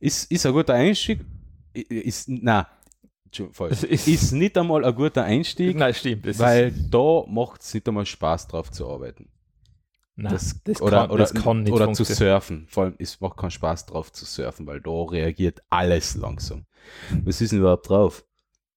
[0.00, 1.24] Ist, ist ein guter Einstieg.
[1.72, 2.68] Ist, na,
[3.52, 3.72] falsch.
[3.72, 6.38] Es ist- Ist, nicht einmal ein guter Einstieg, Nein, stimmt.
[6.38, 9.28] Weil da macht es nicht einmal Spaß drauf zu arbeiten.
[10.18, 12.66] Nein, das, das oder, kann- oder, das kann nicht oder zu surfen.
[12.68, 16.64] Vor allem, es macht keinen Spaß drauf zu surfen, weil da reagiert alles langsam.
[17.24, 18.24] Was ist denn überhaupt drauf?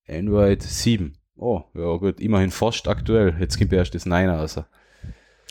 [0.08, 1.16] Android 7.
[1.38, 3.36] Oh, ja gut, immerhin fast aktuell.
[3.40, 4.60] Jetzt kommt erst das 9 raus.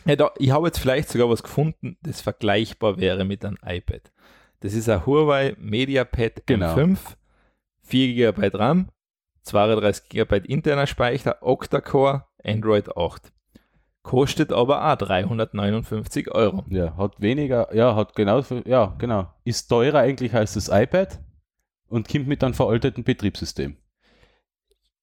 [0.05, 4.11] Ja, da, ich habe jetzt vielleicht sogar was gefunden, das vergleichbar wäre mit einem iPad.
[4.59, 6.75] Das ist ein Huawei MediaPad Genau.
[6.75, 6.97] M5,
[7.81, 8.89] 4 GB RAM,
[9.43, 13.31] 32 GB interner Speicher, Octa-Core, Android 8.
[14.01, 16.63] Kostet aber auch 359 Euro.
[16.69, 19.27] Ja, hat weniger, ja, hat genauso, ja, genau.
[19.43, 21.19] Ist teurer eigentlich als das iPad
[21.87, 23.75] und kommt mit einem veralteten Betriebssystem.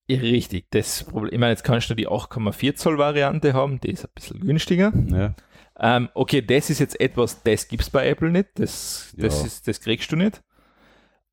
[0.09, 1.33] Ja, Richtig, das Problem.
[1.33, 4.93] Ich meine, jetzt kannst du die 8,4 Zoll Variante haben, die ist ein bisschen günstiger.
[5.09, 5.35] Ja,
[5.79, 9.47] Ähm, okay, das ist jetzt etwas, das gibt es bei Apple nicht, das, das, Ja.
[9.47, 10.43] ist, das kriegst du nicht.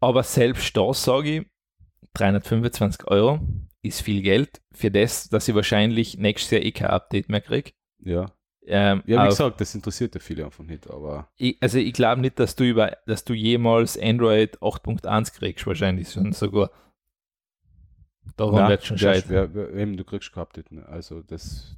[0.02, 1.46] Aber selbst da sage ich,
[2.14, 3.40] 325 Euro
[3.82, 7.72] ist viel Geld für das, dass ich wahrscheinlich nächstes Jahr eh kein Update mehr kriege.
[8.00, 8.28] ja.
[8.66, 12.22] Ähm, Ja, wie gesagt, das interessiert ja viele einfach nicht, aber ich, also ich glaube
[12.22, 16.72] nicht, dass du über, dass du jemals Android 8.1 kriegst, wahrscheinlich schon sogar.
[18.38, 19.78] Daran Nein, wird schon scheitern.
[19.78, 20.72] eben, du kriegst kein Update.
[20.72, 20.86] Ne?
[20.88, 21.76] Also das,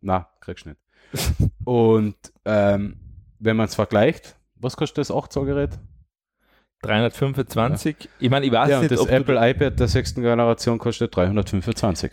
[0.00, 0.78] na, kriegst nicht.
[1.64, 3.00] und ähm,
[3.40, 5.76] wenn man es vergleicht, was kostet das 8 Zoll Gerät?
[6.82, 8.08] 325.
[8.20, 10.78] Ich meine, ich weiß Ja, und nicht, das ob du, Apple iPad der sechsten Generation
[10.78, 12.12] kostet 325.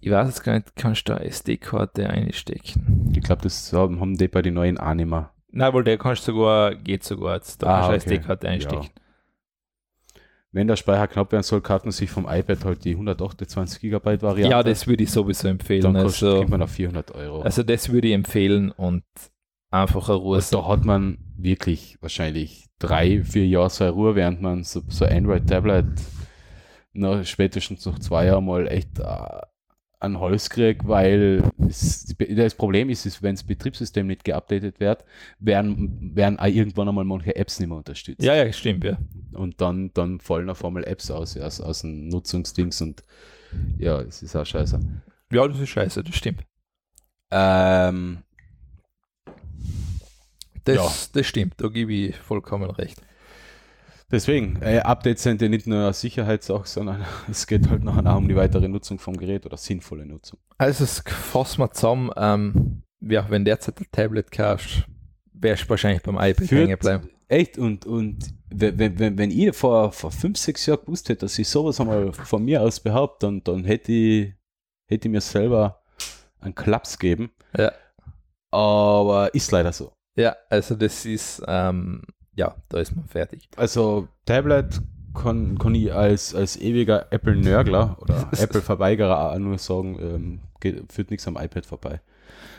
[0.00, 3.12] ich weiß jetzt gar nicht, kannst du da SD-Karte einstecken?
[3.14, 5.30] Ich glaube, das haben, haben die bei den neuen auch nicht mehr.
[5.52, 7.62] Nein, weil der kannst sogar, geht sogar jetzt.
[7.62, 8.16] Da Ah, kannst du okay.
[8.18, 8.88] SD-Karte einstecken.
[10.52, 14.20] Wenn der Speicher knapp werden soll, kauft man sich vom iPad halt die 128 GB
[14.22, 14.50] Variante.
[14.50, 15.82] Ja, das würde ich sowieso empfehlen.
[15.82, 17.42] dann kostet Also, man auf 400 Euro.
[17.42, 19.04] also das würde ich empfehlen und
[19.70, 20.38] einfach eine Ruhe.
[20.38, 24.82] Und da hat man wirklich wahrscheinlich drei, vier Jahre so eine Ruhe, während man so,
[24.88, 25.86] so Android-Tablet
[26.92, 29.40] nach spätestens nach zwei Jahren mal echt äh,
[30.00, 35.04] an Hals kriegt, weil es, das Problem ist, ist wenn das Betriebssystem nicht geupdatet wird,
[35.38, 38.22] werden, werden auch irgendwann einmal manche Apps nicht mehr unterstützt.
[38.22, 38.98] Ja, ja, stimmt, ja.
[39.32, 43.04] Und dann, dann fallen auf einmal Apps aus, aus, aus dem Nutzungsdings und
[43.78, 44.80] ja, es ist auch scheiße.
[45.32, 46.44] Ja, das ist scheiße, das stimmt.
[47.30, 48.22] Ähm,
[50.64, 50.90] Das, Ja.
[51.14, 53.00] das stimmt, da gebe ich vollkommen recht.
[54.10, 58.16] Deswegen, äh, Updates sind ja nicht nur eine Sicherheitssache, sondern es geht halt nachher auch
[58.18, 60.38] um die weitere Nutzung vom Gerät oder sinnvolle Nutzung.
[60.58, 64.84] Also es fassen wir zusammen, ähm, ja, wenn derzeit ein Tablet kaufst,
[65.32, 67.10] wärst du wahrscheinlich beim iPad hängen bleiben.
[67.28, 68.18] Echt, und, und
[68.50, 71.80] wenn, wenn- wenn, wenn ich vor, vor fünf, sechs Jahren gewusst hätte, dass ich sowas
[71.80, 74.34] einmal von mir aus behaupte, dann, dann hätte ich,
[74.88, 75.80] hätte ich mir selber
[76.40, 77.30] einen Klaps geben.
[77.56, 77.70] Ja.
[78.50, 79.92] Aber ist leider so.
[80.16, 82.02] Ja, also das ist, ähm,
[82.34, 83.48] ja, da ist man fertig.
[83.56, 84.80] Also Tablet
[85.14, 91.10] kann, kann ich als, als ewiger Apple-Nörgler oder Apple-Verweigerer auch nur sagen, ähm, geht, führt
[91.10, 92.00] nichts am iPad vorbei.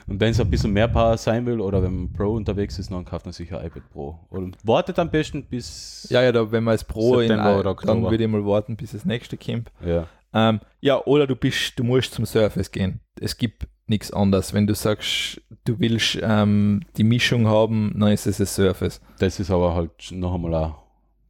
[0.08, 2.92] Und wenn es ein bisschen mehr Power sein will oder wenn man Pro unterwegs ist,
[2.92, 4.20] dann kauft man sich ein iPad Pro.
[4.30, 6.08] Und wartet am besten bis.
[6.10, 8.12] Ja, ja, da, wenn man als Pro in, September oder dann Oktober.
[8.12, 9.72] würde ich mal warten, bis das nächste kommt.
[9.86, 10.08] Ja.
[10.34, 13.00] Ähm, ja, oder du bist, du musst zum Surface gehen.
[13.20, 14.54] Es gibt nichts anderes.
[14.54, 19.02] Wenn du sagst, du willst ähm, die Mischung haben, dann ist es ein Surface.
[19.20, 20.76] Das ist aber halt noch einmal eine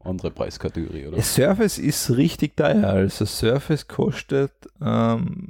[0.04, 1.22] andere Preiskategorie, oder?
[1.22, 2.84] Surface ist richtig teuer.
[2.88, 5.50] Also Surface kostet, ähm,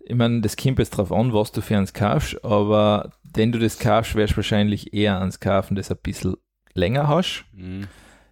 [0.00, 3.58] ich meine, das kommt jetzt drauf an, was du für eins kaufst, aber wenn du
[3.58, 6.36] das kaufst, wärst du wahrscheinlich eher ans kaufen, das ein bisschen
[6.72, 7.86] länger hast, Mhm.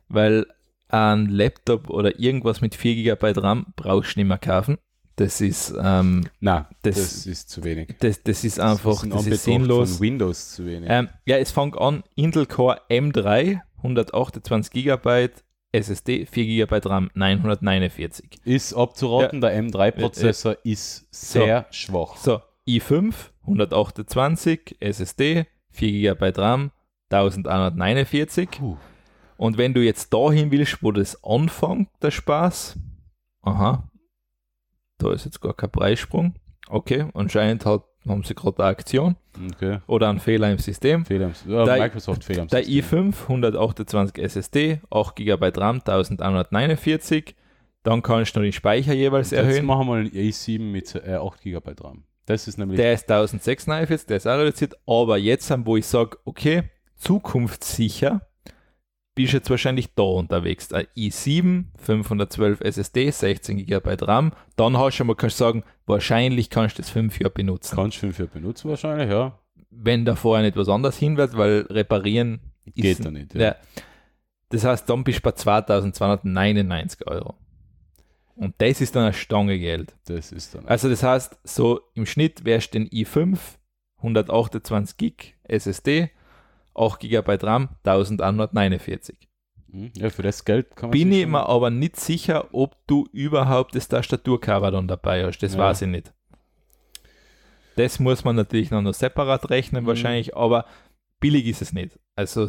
[0.09, 0.47] weil
[0.89, 4.79] ein Laptop oder irgendwas mit 4 GB RAM brauchst du nicht mehr kaufen.
[5.17, 7.97] Das ist, ähm, Nein, Das- das, ist zu wenig.
[8.01, 9.91] das, das ist einfach, in das Anbetracht ist sinnlos.
[9.97, 10.89] Von Windows zu wenig.
[10.91, 15.31] Ähm, ja, es fängt an, Intel Core M3, 128 GB,
[15.73, 18.41] SSD, 4 GB RAM, 949.
[18.45, 22.17] ist abzuraten, der M3-Prozessor ist sehr schwach.
[22.19, 26.71] So, i5, 128, SSD, 4 GB RAM,
[27.11, 28.51] 1149.
[28.59, 28.77] Puh.
[29.37, 32.77] Und wenn du jetzt dahin willst, wo das anfängt, der Spaß,
[33.43, 33.89] aha,
[34.99, 36.35] da ist jetzt gar kein Preissprung.
[36.69, 39.17] Okay, anscheinend hat, haben sie gerade eine Aktion
[39.53, 39.79] Okay.
[39.87, 41.05] oder einen Fehler im System.
[41.05, 43.13] Fehler im, ja, Der- Microsoft Fehler im Der System.
[43.13, 47.35] i5, 128 SSD, 8 GB RAM, 1149.
[47.83, 49.65] Dann kannst du noch den Speicher jeweils Jetzt erhöhen.
[49.67, 52.05] machen wir einen i7 mit äh, 8 GB RAM.
[52.25, 54.75] Das ist nämlich Der ist 1649, der ist auch reduziert.
[54.87, 56.65] Aber jetzt, wo ich sage, okay,
[56.97, 58.21] zukunftssicher,
[59.17, 60.73] bist jetzt wahrscheinlich da unterwegs.
[60.73, 64.33] Ein i7, 512 SSD, 16 GB RAM.
[64.55, 67.75] Dann hast du schon mal, kannst sagen, wahrscheinlich kannst du das fünf Jahre benutzen.
[67.75, 69.37] kannst du fünf Jahre benutzen wahrscheinlich, ja.
[69.71, 73.35] Wenn da vorher nicht was anderes hinwirft, weil reparieren Geht ist, da nicht.
[73.35, 73.41] Ja.
[73.41, 73.57] Ja.
[74.51, 77.35] Das heißt, dann bist du bei 2299 Euro.
[78.37, 79.97] Und das ist dann eine Stange Geld.
[80.05, 80.67] Das ist dann.
[80.67, 83.39] Also das heißt, so im Schnitt wärst du den i5
[83.97, 86.11] 128 Gig SSD,
[86.77, 89.17] 8 GB RAM, 1149.
[89.71, 93.07] Hm, Ja, für das Geld kann man Bin ich mir aber nicht sicher, ob du
[93.13, 95.39] überhaupt das Tastaturcover dann dabei hast.
[95.39, 95.61] Das Ja.
[95.61, 96.13] weiß ich nicht.
[97.77, 99.89] Das muss man natürlich noch, noch separat rechnen Mhm.
[99.89, 100.65] wahrscheinlich, aber
[101.21, 101.99] billig ist es nicht.
[102.15, 102.49] Also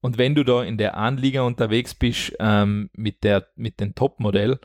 [0.00, 4.60] und wenn du da in der Anliga unterwegs bist ähm, mit, der, mit dem Top-Modell,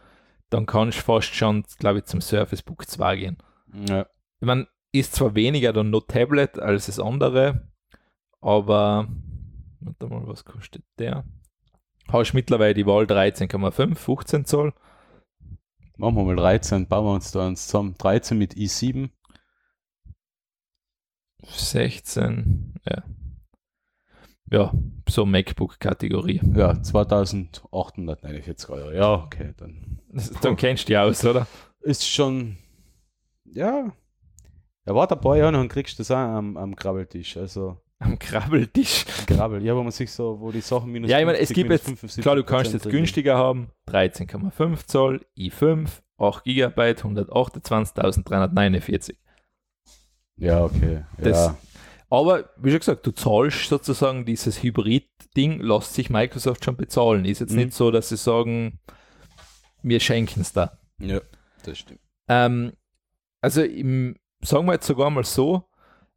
[0.52, 3.38] dann kannst du fast schon, glaube ich, zum Surface Book 2 gehen.
[3.90, 4.06] Ja.
[4.40, 7.68] Ich meine, ist zwar weniger dann noch Tablet als das andere,
[8.44, 9.08] aber
[9.80, 11.24] warte mal, was kostet der?
[12.12, 14.74] Hast mittlerweile die Wahl 13,5, 15 Zoll.
[15.98, 17.96] Machen wir mal 13, bauen wir uns da eins zusammen.
[17.98, 19.10] 13 mit i7.
[21.44, 23.04] 16, ja.
[24.52, 24.72] Ja,
[25.10, 26.42] so MacBook-Kategorie.
[26.56, 28.92] Ja, 2849 Euro.
[28.92, 30.00] Ja, okay, dann
[30.42, 31.48] Dann kennst du die aus, oder?
[31.82, 32.58] ist schon,
[33.46, 33.92] ja,
[34.86, 37.38] ja, warte ein paar Jahre und kriegst du das auch am, am Krabbeltisch.
[37.38, 39.06] Also, Am Krabbeltisch.
[39.28, 41.56] Krabbel, ja, wo man sich so, wo die Sachen minus Ja, ich meine, es 50,
[41.56, 43.70] gibt jetzt, 75 klar, du kannst jetzt günstiger haben.
[43.88, 49.16] 13,5 Zoll, i5, 8 GB, 128.349.
[50.38, 51.04] Ja, okay.
[51.18, 51.58] Das- ja.
[52.10, 57.26] Aber wie schon gesagt, du zahlst sozusagen dieses Hybrid-Ding, lässt sich Microsoft schon bezahlen.
[57.26, 57.58] Ist jetzt Mhm.
[57.58, 58.80] nicht so, dass sie sagen,
[59.82, 60.78] wir schenken es da.
[61.00, 61.22] ja,
[61.64, 62.00] das stimmt.
[62.28, 62.74] Ähm,
[63.42, 65.64] also im, sagen wir jetzt sogar mal so,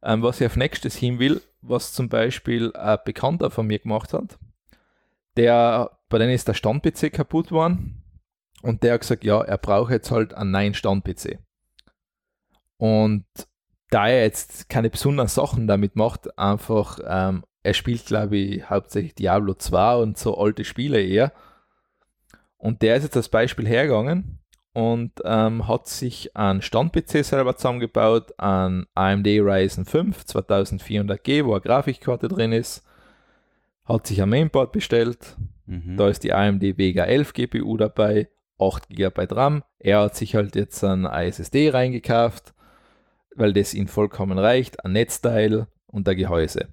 [0.03, 4.13] ähm, was ich auf nächstes hin will, was zum Beispiel ein Bekannter von mir gemacht
[4.13, 4.37] hat,
[5.35, 8.03] der, bei denen ist der Stand-PC kaputt worden
[8.61, 11.39] und der hat gesagt, ja, er braucht jetzt halt einen neuen Stand-PC.
[12.77, 13.25] Und
[13.89, 19.15] da er jetzt keine besonderen Sachen damit macht, einfach, ähm, er spielt, glaube ich, hauptsächlich
[19.15, 21.31] Diablo 2 und so alte Spiele eher.
[22.57, 24.36] Und der ist jetzt als Beispiel hergegangen
[24.77, 31.61] und ähm, hat sich einen Stand-PC selber zusammengebaut, einen AMD Ryzen 5 2400G, wo eine
[31.61, 32.83] Grafikkarte drin ist,
[33.85, 35.35] hat sich ein Mainboard bestellt,
[35.65, 35.97] Mhm.
[35.97, 39.63] da ist die AMD Vega 11 GPU dabei, 8 GB RAM.
[39.79, 42.53] Er hat sich halt jetzt ein SSD reingekauft,
[43.35, 46.67] weil das ihm vollkommen reicht, ein Netzteil und ein Gehäuse.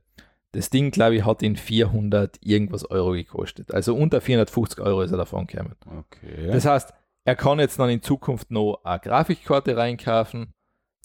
[0.53, 3.73] Das Ding, glaube ich, hat ihn 400 irgendwas Euro gekostet.
[3.75, 5.75] Also unter 450 Euro ist er davon gekommen.
[5.87, 6.49] Okay.
[6.53, 6.93] Das heißt,
[7.25, 10.53] er kann jetzt dann in Zukunft noch eine Grafikkarte reinkaufen.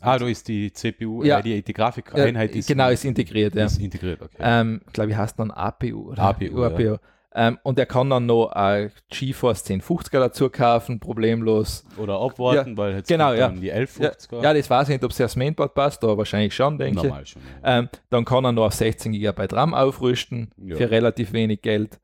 [0.01, 1.39] ah, du ist die CPU, Ja.
[1.39, 3.55] äh, die, die Grafikeinheit ist, genau, ist integriert.
[3.55, 3.65] Ja.
[3.65, 4.37] ist integriert, okay.
[4.39, 6.97] Ähm, glaube ich, heißt dann APU oder APU, APU.
[7.35, 11.85] Ähm, und er kann dann noch ein GeForce 1050er dazu kaufen, problemlos.
[11.97, 13.49] Oder abwarten, weil jetzt genau, ja.
[13.49, 14.41] die Ja, 1150er.
[14.41, 17.03] ja, das weiß ich nicht, ob es aufs Mainboard passt, aber wahrscheinlich schon, denke ich.
[17.03, 17.41] normal schon.
[17.63, 17.79] Ja.
[17.79, 20.75] Ähm, dann kann er noch auf 16 GB RAM aufrüsten Ja.
[20.75, 21.99] für relativ wenig Geld.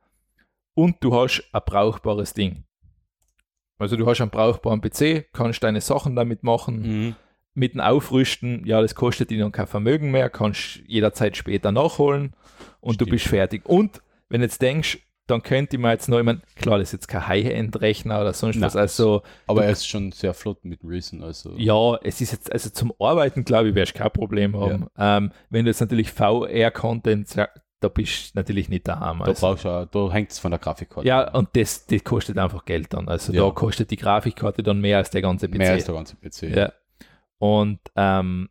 [0.75, 2.63] Und du hast ein brauchbares Ding.
[3.77, 6.81] Also du hast einen brauchbaren PC, kannst deine Sachen damit machen.
[6.81, 7.15] Mhm.
[7.53, 12.33] Mit dem Aufrüsten, ja, das kostet dir dann kein Vermögen mehr, kannst jederzeit später nachholen
[12.81, 13.11] und du Stimmt.
[13.11, 13.65] bist fertig.
[13.65, 16.93] Und wenn du jetzt denkst, dann könnte mir jetzt noch, ich mein, klar, das ist
[16.93, 18.65] jetzt kein High-End-Rechner oder sonst Nein.
[18.65, 21.23] was, also Aber er ist schon sehr flott mit dem Reason.
[21.23, 21.53] Also.
[21.57, 24.87] ja, es ist jetzt, also zum Arbeiten, glaube ich, wirst du kein Problem haben.
[24.97, 27.47] Ähm, wenn du jetzt natürlich VR-Content, ja,
[27.85, 29.19] da bist du natürlich nicht daheim.
[29.19, 29.47] Da Also.
[29.47, 31.07] brauchst du da hängt es von der Grafikkarte.
[31.07, 33.07] Ja, und das, das kostet einfach Geld dann.
[33.07, 33.43] Also Ja.
[33.45, 35.57] da kostet die Grafikkarte dann mehr als der ganze PC.
[35.57, 36.55] Mehr als der ganze PC.
[36.55, 36.73] Ja.
[37.37, 38.49] Und ähm,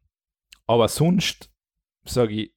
[0.66, 1.50] aber sonst
[2.04, 2.54] sage ich,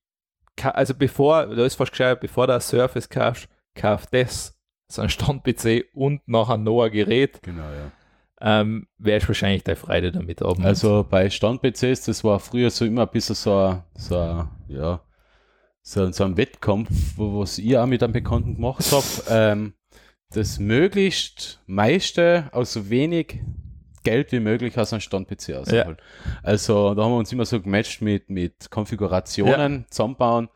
[0.64, 4.58] also bevor, da ist fast gescheit, bevor du ein Surface kaufst, kauf das,
[4.90, 7.92] so ein Stand-PC und nachher noch ein Gerät, Genau, ja.
[8.42, 10.64] ähm, wärst wahrscheinlich deine Freude damit haben.
[10.66, 15.02] Also bei Stand-PCs, das war früher so immer ein bisschen so, so, ja,
[15.88, 19.74] so, so ein Wettkampf, wo was ich auch mit einem Bekannten gemacht habe, ähm,
[20.32, 23.40] das möglichst meiste aus so wenig
[24.04, 25.96] Geld wie möglich aus einem Stand-PC ausholen.
[26.44, 30.50] Also da haben wir uns immer so gematcht mit, mit Konfigurationen, zusammenbauen.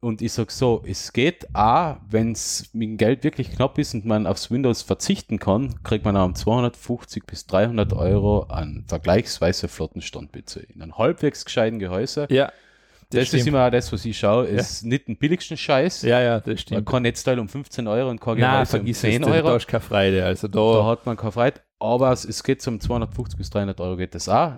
[0.00, 3.94] Und ich sag so, es geht auch, wenn es mit dem Geld wirklich knapp ist
[3.94, 8.84] und man aufs Windows verzichten kann, kriegt man auch um 250 bis 300 Euro an
[8.88, 10.68] vergleichsweise flotten Stand-PC.
[10.74, 12.26] In einem halbwegs gescheiten Gehäuse.
[12.30, 12.52] ja,
[13.10, 13.46] Das, ist stimmt.
[13.48, 16.02] immer das, was ich schaue, ist nicht den billigsten Scheiß.
[16.02, 16.86] Ja, ja, das Man stimmt.
[16.86, 19.48] kann Netzteil um 15 Euro und kein Nein, um vergiss 10 es, da Euro.
[19.50, 20.24] hast du keine Freude.
[20.24, 21.60] Also da, Da hat man keine Freude.
[21.78, 24.54] Aber es, es geht um 250 bis 300 Euro geht das auch.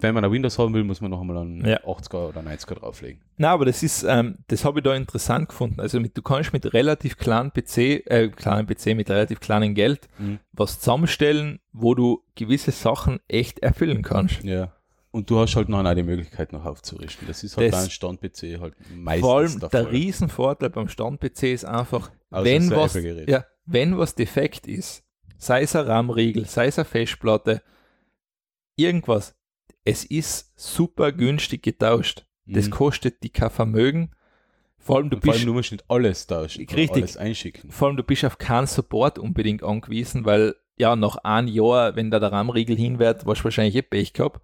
[0.00, 1.78] Wenn man ein Windows haben will, muss man noch einmal einen Ja.
[1.84, 3.20] 80er oder 90er drauflegen.
[3.36, 5.78] Na, aber das ist, ähm, das habe ich da interessant gefunden.
[5.80, 10.08] Also mit, du kannst mit relativ kleinen PC, äh, kleinen PC mit relativ kleinem Geld
[10.18, 10.40] Mhm.
[10.50, 14.42] was zusammenstellen, wo du gewisse Sachen echt erfüllen kannst.
[14.42, 14.72] Ja.
[15.12, 17.26] Und du hast halt noch eine Möglichkeit noch aufzurichten.
[17.26, 19.82] Das ist halt Das- bei einem Stand-PC halt meistens Vor allem der, Fall.
[19.84, 25.04] Riesenvorteil beim Stand-PC ist einfach, Außer wenn was, ja, wenn was defekt ist,
[25.38, 27.62] sei es ein RAM-Riegel, sei es eine Festplatte,
[28.76, 29.34] irgendwas,
[29.84, 32.26] es ist super günstig getauscht.
[32.46, 32.70] Das Mhm.
[32.70, 34.10] kostet die kein Vermögen.
[34.78, 36.90] Vor allem, du Und vor bist, allem, du musst nicht alles tauschen, Richtig.
[36.92, 37.70] alles einschicken.
[37.70, 42.10] vor allem, du bist auf keinen Support unbedingt angewiesen, weil ja, nach einem Jahr, wenn
[42.10, 44.40] da der RAM-Riegel hin wird, warst du wahrscheinlich eh Pech gehabt.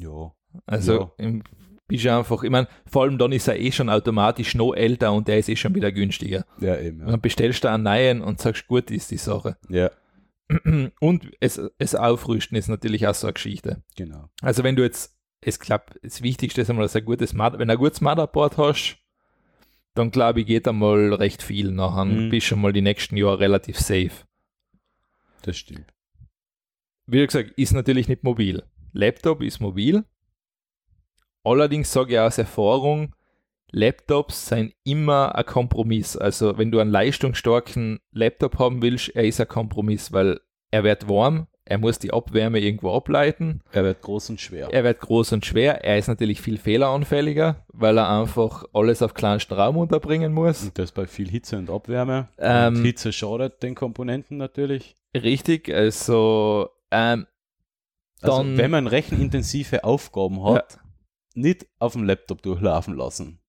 [0.00, 0.32] Ja.
[0.66, 1.12] Also Ja.
[1.18, 1.42] im,
[1.88, 5.12] bist du einfach, ich meine, vor allem dann ist er eh schon automatisch noch älter
[5.12, 6.44] und der ist eh schon wieder günstiger.
[6.60, 7.00] Ja, eben.
[7.00, 7.06] Ja.
[7.06, 9.56] dann bestellst du einen neuen und sagst, gut ist die Sache.
[9.68, 9.90] ja,
[11.00, 13.82] Und es, es aufrüsten ist natürlich auch so eine Geschichte.
[13.96, 14.28] genau.
[14.42, 17.68] Also wenn du jetzt, ich glaube, das Wichtigste ist einmal, dass ein gutes Mother, wenn
[17.68, 18.98] du ein gutes Motherboard hast,
[19.94, 22.04] dann glaube ich, geht einmal recht viel nachher.
[22.04, 22.28] Mhm.
[22.30, 24.10] Bist schon mal die nächsten Jahre relativ safe.
[25.42, 25.86] Das stimmt.
[27.06, 28.62] Wie gesagt, ist natürlich nicht mobil.
[28.92, 30.04] Laptop ist mobil.
[31.44, 33.14] Allerdings sage ich aus Erfahrung,
[33.72, 36.16] Laptops sind immer ein Kompromiss.
[36.16, 41.08] Also wenn du einen leistungsstarken Laptop haben willst, er ist ein Kompromiss, weil er wird
[41.08, 44.68] warm, er muss die Abwärme irgendwo ableiten, Er wird groß und schwer.
[44.72, 49.14] er wird groß und schwer, er ist natürlich viel fehleranfälliger, weil er einfach alles auf
[49.14, 50.64] kleinsten Raum unterbringen muss.
[50.64, 52.28] Und das bei viel Hitze und Abwärme.
[52.38, 54.94] Ähm, und Hitze schadet den Komponenten natürlich.
[55.14, 57.26] Richtig, also ähm,
[58.22, 60.78] Also, dann- wenn man rechenintensive Aufgaben hat,
[61.34, 63.40] nicht auf dem Laptop durchlaufen lassen.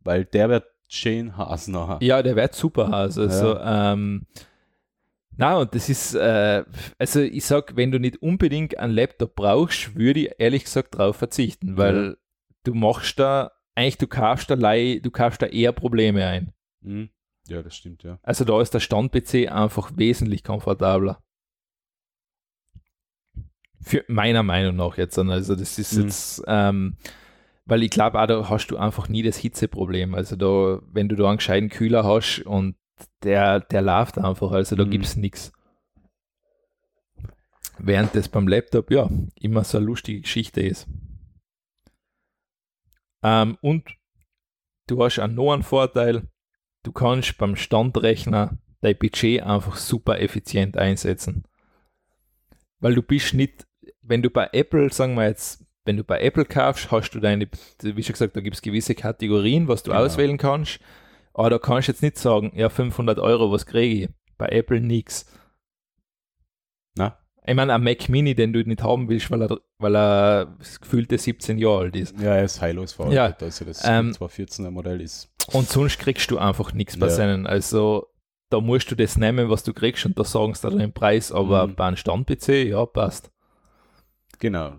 [0.00, 1.98] Weil der wird schön heiß nachher.
[2.00, 3.18] Ja, der wird super aus.
[3.18, 4.26] Also, ähm,
[5.36, 6.64] na, und das ist, äh,
[6.98, 11.16] also ich sag, wenn du nicht unbedingt einen Laptop brauchst, würde ich ehrlich gesagt darauf
[11.16, 12.16] verzichten, weil
[12.64, 16.52] du machst da, eigentlich du kaufst da, du kaufst da eher Probleme ein.
[16.80, 17.10] Mhm.
[17.46, 18.18] Ja, das stimmt, ja.
[18.22, 21.22] Also da ist der Stand-PC einfach wesentlich komfortabler.
[23.80, 25.18] Für meiner Meinung nach jetzt.
[25.18, 26.02] Also das ist Mhm.
[26.02, 26.96] jetzt, ähm,
[27.64, 30.14] weil ich glaube da hast du einfach nie das Hitzeproblem.
[30.14, 32.76] Also da, wenn du da einen gescheiten Kühler hast und
[33.22, 34.90] der, der läuft einfach, also da Mhm.
[34.90, 35.52] gibt es nichts.
[37.78, 40.88] Während das beim Laptop ja immer so eine lustige Geschichte ist.
[43.22, 43.84] Ähm, und
[44.88, 46.28] du hast auch noch einen Vorteil,
[46.82, 51.44] du kannst beim Standrechner dein Budget einfach super effizient einsetzen.
[52.80, 53.66] Weil du bist nicht,
[54.08, 57.48] wenn du bei Apple, sagen wir jetzt, wenn du bei Apple kaufst, hast du deine,
[57.82, 60.04] wie schon gesagt, da gibt es gewisse Kategorien, was du Genau.
[60.04, 60.80] auswählen kannst.
[61.34, 64.08] Aber da kannst du jetzt nicht sagen, ja, 500 Euro, was kriege ich?
[64.36, 65.26] Bei Apple nix.
[66.96, 67.18] Na?
[67.46, 70.80] Ich meine, ein Mac Mini, den du nicht haben willst, weil er, weil er das
[70.80, 72.18] gefühlte 17 Jahre alt ist.
[72.20, 73.16] Ja, er ist heillos veraltet.
[73.16, 75.30] Ja, Also das ähm, 214er Modell ist.
[75.52, 77.12] Und sonst kriegst du einfach nichts bei Ja.
[77.12, 77.46] seinen.
[77.46, 78.08] Also
[78.50, 81.32] da musst du das nehmen, was du kriegst und da sagen sie dann den Preis,
[81.32, 81.74] aber Mhm.
[81.74, 83.30] bei einem Stand-PC, ja, passt.
[84.38, 84.72] Genau.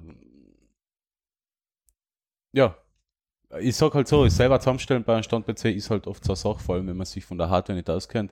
[2.53, 2.75] Ja.
[3.61, 6.59] Ich sag halt so, selber zusammenstellen bei einem Stand-PC ist halt oft so eine Sache,
[6.59, 8.31] vor allem wenn man sich von der Hardware nicht auskennt.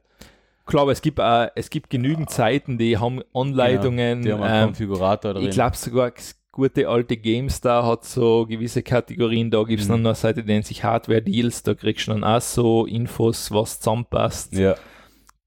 [0.68, 4.22] Klar, aber es gibt, auch, es gibt genügend Seiten, die haben Anleitungen.
[4.22, 5.46] Die haben einen ähm, Konfigurator drin.
[5.48, 6.12] ich glaube sogar,
[6.52, 9.50] gute alte GameStar hat so gewisse Kategorien.
[9.50, 9.94] Da gibt es Mhm.
[9.94, 11.64] dann noch eine Seite, die nennt sich Hardware Deals.
[11.64, 14.54] Da kriegst du dann auch so Infos, was zusammenpasst.
[14.54, 14.76] Ja,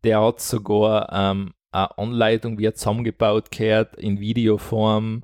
[0.04, 5.22] Der hat sogar ähm, eine Anleitung, wie er zusammengebaut gehört, in Videoform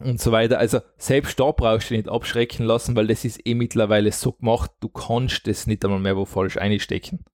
[0.00, 0.58] und so weiter.
[0.58, 4.32] Also selbst da brauchst du dich nicht abschrecken lassen, weil das ist eh mittlerweile so
[4.32, 7.24] gemacht, du kannst das nicht einmal mehr wo falsch einstecken.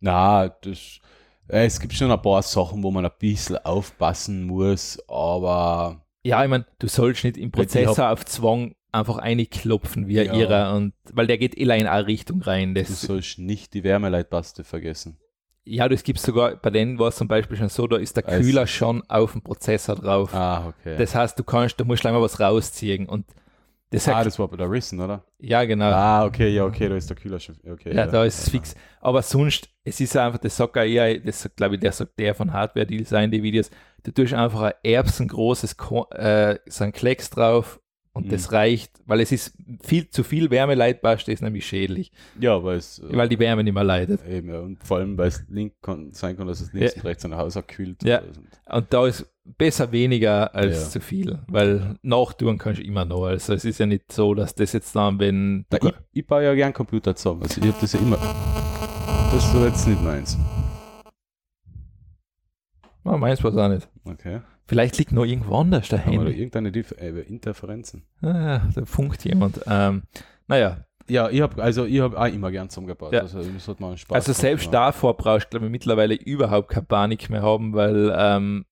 [0.00, 0.98] na, das,
[1.48, 6.42] äh, es gibt schon ein paar Sachen, wo man ein bisschen aufpassen muss, aber Ja,
[6.42, 10.34] ich meine, du sollst nicht im Prozessor auf Zwang einfach einklopfen wie Ja.
[10.34, 12.74] Irrer und weil der geht eh in eine Richtung rein.
[12.74, 15.18] du Das, sollst nicht die Wärmeleitpaste vergessen.
[15.64, 18.26] Ja, das gibt sogar, bei denen war es zum Beispiel schon so, da ist der
[18.28, 20.34] Also- Kühler schon auf dem Prozessor drauf.
[20.34, 20.96] Ah, okay.
[20.96, 23.26] Das heißt, du kannst, du musst gleich mal was rausziehen und
[23.92, 25.24] das ah, das war bei der Risen, oder?
[25.40, 25.90] ja genau.
[25.90, 27.56] Ah, okay, ja, okay, da ist der Kühler schon.
[27.68, 28.76] Okay, Ja, da ist es fix.
[29.00, 32.34] Aber sonst, es ist einfach, das sagt auch eher, das glaube ich, der sagt der
[32.36, 33.68] von Hardware Design, die Videos,
[34.04, 35.76] du tust einfach ein erbsengroßes
[36.12, 37.80] äh, so ein Klecks drauf
[38.12, 38.30] und Mhm.
[38.30, 42.98] das reicht, weil es ist viel zu viel Wärmeleitpaste ist nämlich schädlich, Ja, weil es.
[42.98, 44.26] äh, weil die Wärme nicht mehr leidet.
[44.26, 47.02] Eben, ja, und vor allem, weil es link kann, sein kann, dass es links Ja.
[47.02, 48.02] und rechts der Haus kühlt.
[48.02, 48.22] Ja.
[48.68, 50.88] Und da ist besser weniger als Ja.
[50.90, 53.24] zu viel, weil nachtun kannst du immer noch.
[53.24, 56.44] Also es ist ja nicht so, dass das jetzt dann, wenn Da, ich, ich baue
[56.44, 57.42] ja gern Computer zusammen.
[57.42, 58.16] Also ich habe das ja immer.
[59.32, 60.36] Das ist so jetzt nicht meins.
[63.04, 63.88] oh, meins war es auch nicht.
[64.04, 64.40] Okay.
[64.70, 66.30] Vielleicht liegt noch irgendwo anders der Handy.
[66.30, 68.04] irgendeine Dif äh, Interferenzen?
[68.22, 69.60] Ah, da funkt jemand.
[69.66, 70.04] Ähm,
[70.46, 73.12] naja, Ja, ich habe also ich habe auch immer gern zusammengebaut.
[73.12, 73.22] Ja.
[73.22, 73.40] Also
[74.10, 74.70] Also selbst ja.
[74.70, 78.64] davor brauchst du, glaube ich, mittlerweile überhaupt keine Panik mehr haben, weil ähm,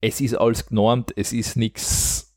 [0.00, 2.34] es ist alles genormt, es ist nichts,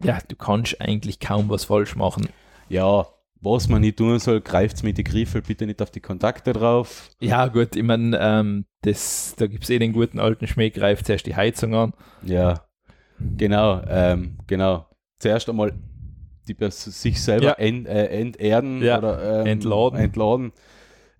[0.00, 2.28] ja, du kannst eigentlich kaum was falsch machen.
[2.68, 3.06] Ja,
[3.42, 7.10] was man nicht tun soll, greift mit die Griffel bitte nicht auf die Kontakte drauf.
[7.20, 11.06] Ja gut, ich meine, ähm, das, da gibt es eh den guten alten Schmäh, greift
[11.06, 11.92] zuerst die Heizung an.
[12.22, 12.64] Ja,
[13.36, 14.86] genau, ähm, genau.
[15.18, 15.72] zuerst einmal
[16.48, 17.52] die sich selber Ja.
[17.52, 19.98] ent, äh, enterden Ja, oder ähm, entladen.
[19.98, 20.52] entladen.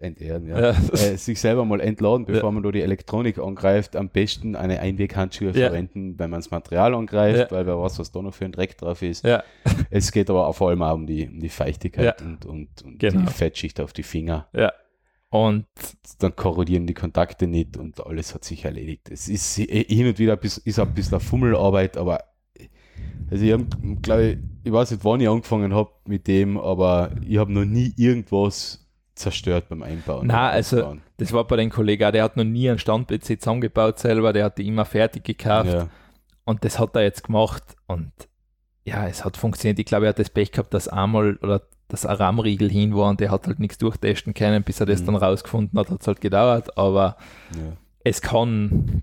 [0.02, 0.60] Enterden, ja.
[0.60, 0.70] Ja.
[0.92, 3.96] Äh, sich selber mal entladen, bevor man da die Elektronik angreift.
[3.96, 5.68] Am besten eine Einweghandschuhe Ja.
[5.68, 7.56] verwenden, wenn man das Material angreift, Ja.
[7.56, 9.24] weil wer weiß, was da noch für ein Dreck drauf ist.
[9.24, 9.42] Ja,
[9.90, 12.26] Es geht aber auch vor allem auch um die, um die Feuchtigkeit Ja.
[12.26, 13.20] und, und, und Genau.
[13.22, 14.48] die Fettschicht auf die Finger.
[14.52, 14.72] ja.
[15.30, 15.64] Und
[16.18, 19.08] Dann korrodieren die Kontakte nicht und alles hat sich erledigt.
[19.10, 22.24] Es ist eh hin und wieder ein bisschen, ist ein bisschen Fummelarbeit, aber
[23.30, 23.64] also ich habe,
[24.02, 27.64] glaube ich, ich weiß nicht, wann ich angefangen habe mit dem, aber ich habe noch
[27.64, 28.81] nie irgendwas
[29.14, 30.26] zerstört beim Einbauen.
[30.26, 34.32] Na, also- das war bei den Kollegen, der hat noch nie einen Stand-PC zusammengebaut selber,
[34.32, 35.72] der hat die immer fertig gekauft.
[35.72, 35.88] ja.
[36.44, 38.10] Und das hat er jetzt gemacht und
[38.84, 39.78] ja, es hat funktioniert.
[39.78, 43.10] Ich glaube, er hat das Pech gehabt, dass einmal oder dass ein RAM-Riegel hin war
[43.10, 45.06] und der hat halt nichts durchtesten können, bis er das Mhm.
[45.06, 47.16] dann rausgefunden hat, hat es halt gedauert, aber
[47.54, 47.76] ja.
[48.02, 49.02] es kann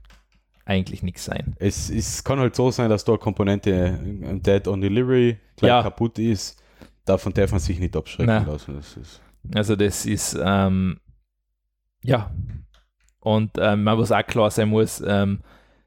[0.65, 1.55] eigentlich nichts sein.
[1.59, 5.81] Es, es kann halt so sein, dass da Komponente ein Dead on Delivery gleich Ja.
[5.83, 6.61] kaputt ist.
[7.05, 8.45] Davon darf man sich nicht abschrecken Nein.
[8.47, 8.75] lassen.
[8.75, 9.21] Das ist,
[9.53, 10.99] Also das ist, ähm,
[12.03, 12.31] ja,
[13.19, 15.39] und ähm, was auch klar sein muss, ähm,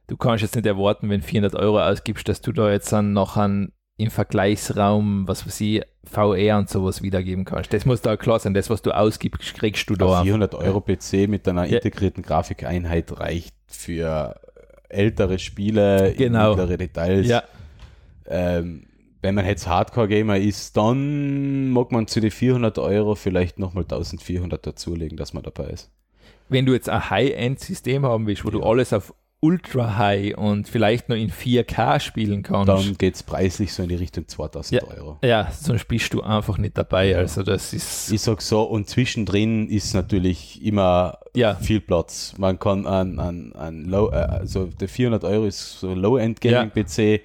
[0.08, 3.68] du kannst jetzt nicht erwarten, wenn 400 Euro ausgibst, dass du da jetzt dann nachher
[3.96, 7.72] im Vergleichsraum, was weiß ich, VR und sowas wiedergeben kannst.
[7.72, 10.22] Das muss da klar sein, das, was du ausgibst, kriegst du da.
[10.22, 14.34] 400 Euro PC mit einer integrierten Grafikeinheit reicht für
[14.88, 16.50] ältere Spiele, Genau.
[16.56, 17.26] mittlere Details.
[17.28, 17.42] Ja,
[18.26, 18.86] Ähm,
[19.23, 24.66] wenn man jetzt Hardcore-Gamer ist, dann mag man zu den 400 Euro vielleicht nochmal 1400
[24.66, 25.91] dazulegen, dass man dabei ist.
[26.49, 28.66] wenn du jetzt ein High-End-System haben willst, wo du Ja.
[28.66, 29.14] alles auf
[29.45, 33.89] Ultra High und vielleicht noch in 4K spielen kannst, Dann geht es preislich so in
[33.89, 34.89] die Richtung 2000 Ja.
[34.97, 35.18] Euro.
[35.25, 37.16] ja, sonst bist du einfach nicht dabei.
[37.16, 42.35] Also das ist, Ich sag so, und zwischendrin ist natürlich immer ja, viel Platz.
[42.39, 46.70] Man kann an, an, an Low, äh, also der 400 Euro ist so Low-End Gaming
[46.70, 47.23] PC.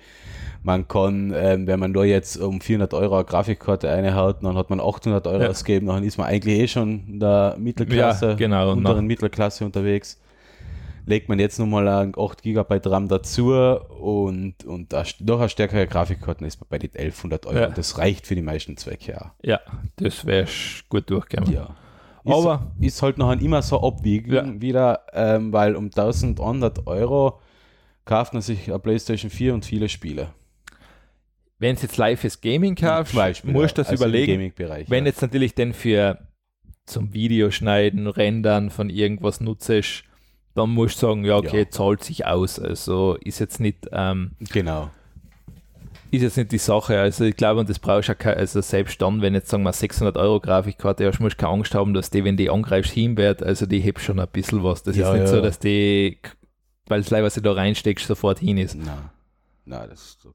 [0.68, 4.70] Man kann, ähm, wenn man da jetzt um 400 Euro eine Grafikkarte reinhaut, dann hat
[4.70, 5.50] man 800 Euro Ja.
[5.50, 8.72] ausgegeben, dann ist man eigentlich eh schon in der Mittelklasse, Ja, genau.
[8.74, 10.20] Unteren nach- Mittelklasse unterwegs.
[11.06, 14.92] Legt man jetzt nochmal ein 8 GB RAM dazu und, und
[15.22, 17.58] noch eine stärkere Grafikkarte, dann ist man bei den 1100 Euro.
[17.60, 17.68] Ja.
[17.70, 19.30] Das reicht für die meisten Zwecke auch.
[19.42, 19.62] ja,
[19.96, 20.48] das wäre
[20.90, 21.54] gut durchgekommen.
[21.54, 21.70] Ja.
[22.26, 24.44] Ist, Aber- ist halt nachher immer so abwiegen Ja.
[24.62, 27.40] wieder, ähm, weil um 1100 Euro
[28.04, 30.28] kauft man sich eine PlayStation 4 und viele Spiele.
[31.60, 34.54] Wenn es jetzt live ist Gaming kaufst, Beispiel, musst du das also überlegen.
[34.88, 35.10] Wenn ja.
[35.10, 36.20] jetzt natürlich denn für
[36.86, 40.04] zum Videoschneiden, Rendern von irgendwas nutzt,
[40.54, 41.70] dann musst du sagen, ja, okay, Ja.
[41.70, 42.60] zahlt sich aus.
[42.60, 44.90] Also ist jetzt nicht, ähm, Genau.
[46.12, 47.00] ist jetzt nicht die Sache.
[47.00, 49.74] Also ich glaube, und das brauchst du auch also selbst dann, wenn jetzt sagen wir
[49.74, 53.44] 600 Euro Grafikkarte hast, musst du keine Angst haben, dass die, wenn die angreifst, hinwert.
[53.44, 54.84] Also die hebt schon ein bisschen was.
[54.84, 56.18] Das Ja, ist nicht so, dass die,
[56.86, 58.76] weil das, was du da reinsteckst, sofort hin ist.
[58.76, 59.10] Nein.
[59.66, 60.34] Nein, das ist so.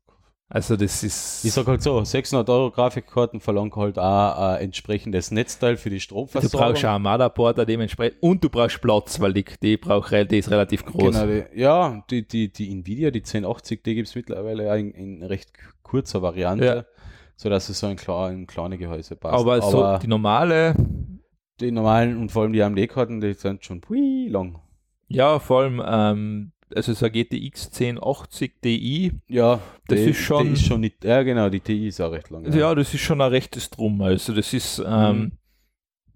[0.49, 1.45] Also das ist.
[1.47, 5.97] Ich sag halt so, 600 Euro Grafikkarten verlangen halt auch ein entsprechendes Netzteil für die
[5.97, 6.61] Du Stromversorgung.
[6.69, 10.39] brauchst auch einen Motherboarder dementsprechend und du brauchst Platz, weil die, die, braucht, re- die
[10.39, 11.15] ist relativ groß.
[11.19, 14.91] Genau, die, ja, die, die, die Nvidia, die 1080, die gibt es mittlerweile auch in,
[14.93, 16.85] in recht kurzer Variante, Ja.
[17.37, 19.35] sodass es so ein, klar, ein kleine Gehäuse passt.
[19.35, 20.75] aber, so die normale,
[21.61, 24.59] die normalen und vor allem die AMD-Karten, die sind schon pui lang.
[25.09, 30.47] ja, vor allem, ähm, also so eine GTX 1080 Ti, Ja, Das die, ist schon-
[30.47, 32.51] Die ist schon nicht, ja genau, die TI ist auch recht lang.
[32.53, 32.75] ja.
[32.75, 34.01] das ist schon ein rechtes Drum.
[34.03, 35.33] Also das ist, ähm,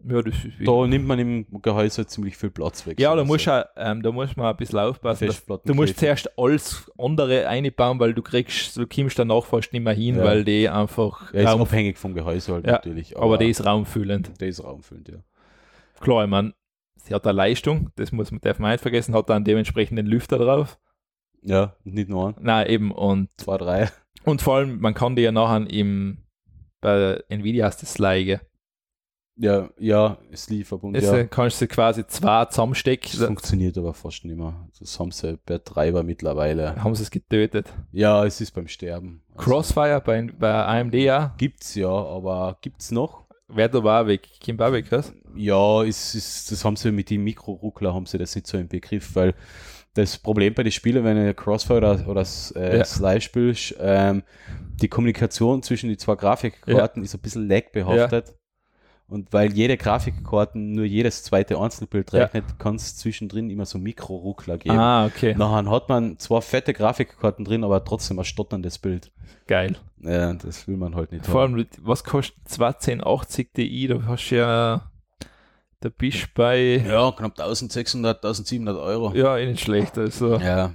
[0.09, 3.01] ja, das ist Da nimmt man im Gehäuse ziemlich viel Platz weg.
[3.01, 3.27] ja, da so.
[3.27, 5.27] muss, auch, ähm, da muss man ein bisschen aufpassen.
[5.27, 5.99] dass- Du musst kleben.
[5.99, 10.25] zuerst alles andere einbauen, weil du kriegst, du kommst danach fast nicht mehr hin, Ja.
[10.25, 13.17] weil die einfach Ja, ist abhängig vom Gehäuse halt Ja, natürlich.
[13.19, 14.41] aber die ist raumfüllend.
[14.41, 15.17] der ist raumfüllend, ja.
[16.01, 16.53] Klar, ich meine,
[17.07, 20.07] sie hat eine Leistung, das muss man, darf man nicht vergessen, hat dann dementsprechend den
[20.07, 20.79] Lüfter drauf.
[21.43, 23.89] Ja, nicht nur ein, Nein, eben, und, zwei, drei.
[24.25, 26.19] und vor allem, man kann die ja nachher im,
[26.81, 28.41] bei Nvidia hast du das Leige.
[29.39, 31.19] Ja, ja, Sleeve-Verbund, Das ja.
[31.19, 34.67] äh, kannst du quasi zwei Das zusammenstecken, funktioniert aber fast nicht mehr.
[34.79, 36.75] Das haben sie per Treiber mittlerweile.
[36.83, 37.71] haben sie es getötet.
[37.93, 39.23] Ja, es ist beim Sterben.
[39.35, 43.26] Also, Crossfire bei, bei AMD ja, Gibt's ja, aber gibt's noch?
[43.49, 45.13] Wer da war weg, Kim was?
[45.35, 48.69] Ja, es ist, das haben sie mit dem Mikroruckler haben sie das nicht so im
[48.69, 49.35] Begriff, weil
[49.95, 52.85] das Problem bei den Spielen, wenn du Crossfire oder, oder äh, Ja.
[52.85, 54.23] Slice spielst, ähm,
[54.81, 58.35] die Kommunikation zwischen die zwei Grafikkarten ist ein bisschen lag behaftet.
[59.09, 62.25] Und weil jede Grafikkarten nur jedes zweite Einzelbild Ja.
[62.25, 64.79] rechnet, kann es zwischendrin immer so Mikroruckler geben.
[64.79, 69.13] Ah, okay, Nachher hat man zwar fette Grafikkarten drin, aber trotzdem ein stotterndes Bild.
[69.47, 69.77] geil.
[70.01, 71.55] Ja, das will man halt nicht Vor haben.
[71.55, 74.91] allem, was kostet 21080 Ti, da hast du ja,
[75.81, 79.15] da bist du bei, Ja, knapp 1600, 1700 Euro.
[79.15, 80.73] ja, eh nicht schlecht, also Ja,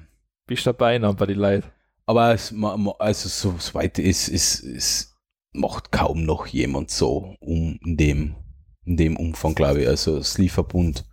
[0.48, 1.68] bist dabei noch bei den Leuten.
[2.06, 2.54] Aber es,
[3.00, 5.11] also so so weit ist, ist, ist,
[5.54, 8.36] macht kaum noch jemand so um in dem,
[8.86, 9.88] in dem Umfang, glaube ich.
[9.88, 11.06] Also das Lieferbund.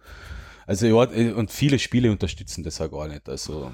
[0.66, 0.94] Also ja,
[1.34, 3.28] und viele Spiele unterstützen das auch gar nicht.
[3.28, 3.72] Also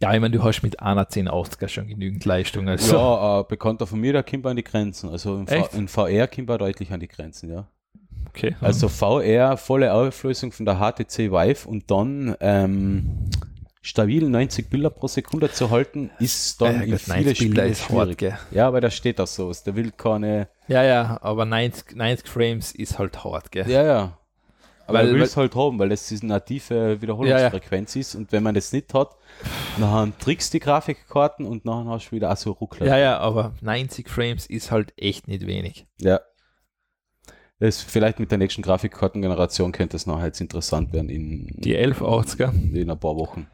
[0.00, 2.68] Ja, ich meine, du hast mit einer 1080er schon genügend Leistung.
[2.68, 2.96] Also.
[2.96, 5.10] ja, ein Bekannter von mir, der kommt an die Grenzen.
[5.10, 7.68] Also in, V in VR kommt er deutlich an die Grenzen, ja.
[8.28, 8.56] okay.
[8.60, 13.28] Also VR, volle Auflösung von der HTC Vive und dann ähm,
[13.82, 17.68] stabil 90 Bilder pro Sekunde zu halten, ist dann Äh, in viele 90 Bilder Spiele
[17.68, 18.18] ist hart, schwierig.
[18.18, 18.38] gell?
[18.50, 19.52] Ja, aber da steht das so.
[19.64, 20.48] Der will keine.
[20.68, 23.68] Ja, ja, aber 90, 90 Frames ist halt hart, gell?
[23.70, 24.16] Ja, ja.
[24.86, 28.32] Aber Weil- weil, will weil- es halt haben, weil das diese native Wiederholungsfrequenz ist und
[28.32, 29.10] wenn man das nicht hat,
[29.78, 32.86] dann trickst die Grafikkarten und dann hast du wieder auch so Ruckler.
[32.86, 35.86] Ja, ja, aber 90 Frames ist halt echt nicht wenig.
[35.98, 36.20] ja.
[37.62, 42.50] Das vielleicht mit der nächsten Grafikkartengeneration könnte es noch jetzt interessant werden in, Die 1180er
[42.74, 43.48] in ein paar Wochen.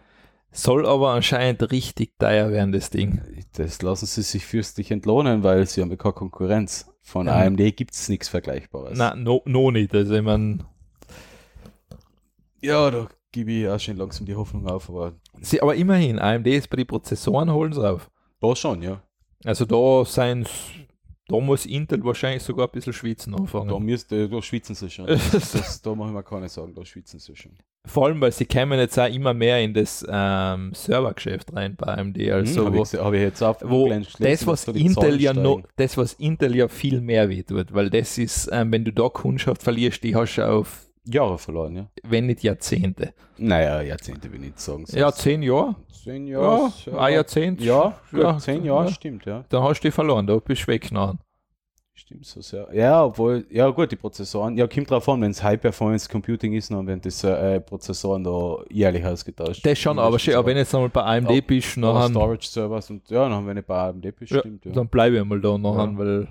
[0.52, 3.20] Soll aber anscheinend richtig teuer werden, das Ding.
[3.54, 6.90] Das lassen sie sich fürstlich entlohnen, weil sie haben ja keine Konkurrenz.
[7.02, 7.36] Von Ja.
[7.36, 8.96] AMD gibt es nichts Vergleichbares.
[8.98, 9.94] Na, no, no nicht.
[9.94, 10.58] Also ich meine,
[12.62, 16.46] Ja, da gebe ich auch schon langsam die Hoffnung auf, aber sie, aber immerhin, AMD
[16.48, 18.10] ist bei den Prozessoren holen sie auf.
[18.40, 19.02] da schon, ja.
[19.44, 20.50] Also da sind's,
[21.28, 23.68] da muss Intel wahrscheinlich sogar ein bisschen schwitzen anfangen.
[23.68, 25.06] Da, müsste, da schwitzen sie schon.
[25.06, 27.52] Das, das, da mache ich mir keine Sorgen, da schwitzen sie schon.
[27.84, 31.86] Vor allem, weil sie kämen jetzt auch immer mehr in das ähm, Servergeschäft rein bei
[31.86, 32.18] AMD.
[32.30, 35.68] Also hm, habe wo, ich, ich jetzt auch wo das, was Intel ja noch, steigen.
[35.76, 39.62] das, was Intel ja viel mehr wehtut, weil das ist, ähm, wenn du da Kundschaft
[39.62, 41.86] verlierst, die hast du auf, Jahre verloren, ja.
[42.04, 43.12] wenn nicht Jahrzehnte.
[43.38, 44.84] Naja, Jahrzehnte will ich nicht sagen.
[44.88, 45.76] Ja, zehn Jahre.
[46.04, 46.72] zehn Ja, Jahre.
[47.00, 47.60] ein Jahrzehnt.
[47.60, 48.92] Ja, Ja, zehn Jahre, ja.
[48.92, 49.44] stimmt, ja.
[49.48, 51.18] Dann hast du die verloren, da bist du weg nachher.
[51.98, 52.68] Stimmt so sehr.
[52.74, 56.52] Ja, obwohl, ja gut, die Prozessoren, ja, kommt drauf an, wenn es High Performance Computing
[56.52, 59.64] ist, dann werden die äh, Prozessoren da jährlich ausgetauscht.
[59.64, 62.08] Das schon, aber, schön, aber wenn du jetzt einmal bei AMD Ja, bist, Aber nachher,
[62.10, 64.72] Storage Servers und ja, dann wenn ich bei AMD bin, Ja, stimmt, ja.
[64.72, 65.98] dann bleibe ich mal da nachher, Ja.
[65.98, 66.28] weil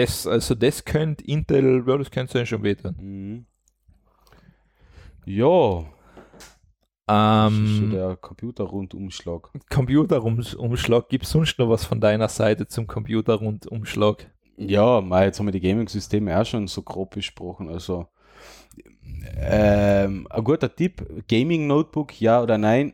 [0.00, 2.96] das, also das könnte Intel, das könnte schon wehtun.
[2.98, 3.46] Mhm.
[5.26, 5.84] Ja,
[7.44, 9.50] das ist so Ähm, der Computerrundumschlag.
[9.68, 14.30] Computerumschlag, gibt es sonst noch was von deiner Seite zum Computerrundumschlag?
[14.56, 17.68] Ja, mei, jetzt haben wir die Gaming-Systeme auch schon so grob besprochen.
[17.68, 18.06] Also,
[19.36, 22.92] ähm, ein guter Tipp: Gaming-Notebook, ja oder nein?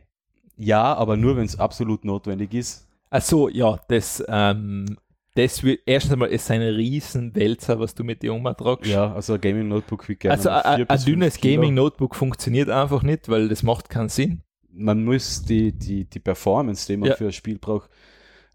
[0.56, 2.88] Ja, aber nur, wenn es absolut notwendig ist.
[3.10, 4.96] Achso, ja, das, ähm,
[5.36, 8.90] das wird, erstens einmal, es ist ein riesen Wälzer, was du mit dir umtragst.
[8.90, 10.36] Ja, also ein Gaming-Notebook wird gerne.
[10.36, 11.60] Also ein ein dünnes Kilo.
[11.62, 14.42] Gaming-Notebook funktioniert einfach nicht, weil das macht keinen Sinn.
[14.72, 17.16] Man muss die, die, die Performance, die man Ja.
[17.16, 17.88] für ein Spiel braucht,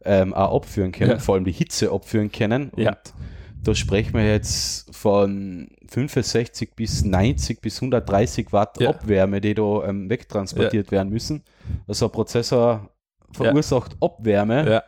[0.03, 1.19] ähm, auch abführen können, Ja.
[1.19, 2.71] vor allem die Hitze abführen können.
[2.75, 2.89] Ja.
[2.89, 3.13] Und
[3.63, 8.89] da sprechen wir jetzt von 65 bis 90 bis 130 Watt Ja.
[8.89, 11.43] Abwärme, die da ähm, wegtransportiert werden müssen.
[11.87, 12.89] Also ein Prozessor
[13.33, 14.83] verursacht Abwärme Ja,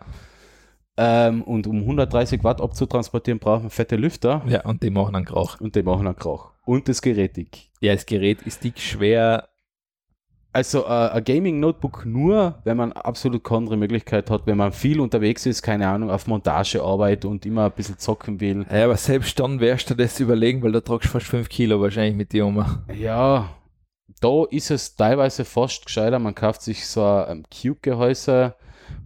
[0.98, 5.26] ähm, und um 130 Watt abzutransportieren, braucht man fette Lüfter ja, und die machen einen
[5.26, 5.60] Krach.
[5.60, 6.52] und die machen einen Krach.
[6.66, 7.70] Und das Gerät dick.
[7.82, 9.50] Ja, das Gerät ist dick, schwer.
[10.56, 15.00] Also äh, ein Gaming-Notebook nur, wenn man absolut keine andere Möglichkeit hat, wenn man viel
[15.00, 18.64] unterwegs ist, keine Ahnung, auf Montagearbeit und immer ein bisschen zocken will.
[18.72, 21.82] Ja, aber selbst dann wärst du das überlegen, weil da tragst du fast 5 Kilo
[21.82, 22.64] wahrscheinlich mit dir um.
[22.96, 23.50] Ja,
[24.22, 26.20] da ist es teilweise fast gescheiter.
[26.20, 28.54] Man kauft sich so ein Cube-Gehäuse,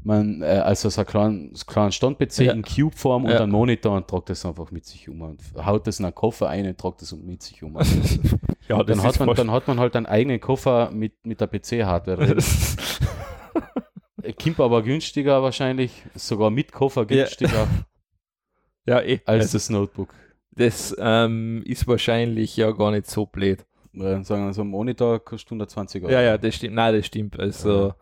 [0.04, 2.54] man, äh, also so einen kleinen, kleinen Stand-PC Ja.
[2.54, 3.42] in Cube-Form und Ja.
[3.42, 6.50] einen Monitor und tragt das einfach mit sich um und haut das in einen Koffer
[6.50, 7.78] ein und tragt das mit sich um.
[8.70, 12.38] ja, dann, hat man, dann hat man halt einen eigenen Koffer mit, mit der PC-Hardware.
[14.24, 17.24] Äh, Kommt aber günstiger wahrscheinlich, sogar mit Koffer Ja.
[17.24, 17.68] günstiger
[18.86, 19.22] ja, eh.
[19.26, 20.10] als Also, das Notebook.
[20.52, 23.64] das ähm, ist wahrscheinlich ja gar nicht so blöd.
[23.94, 26.12] Sagen wir so ein Monitor kostet 120 Euro.
[26.12, 26.76] Ja, ja, das stimmt.
[26.76, 27.40] Nein, das stimmt.
[27.40, 27.94] Also,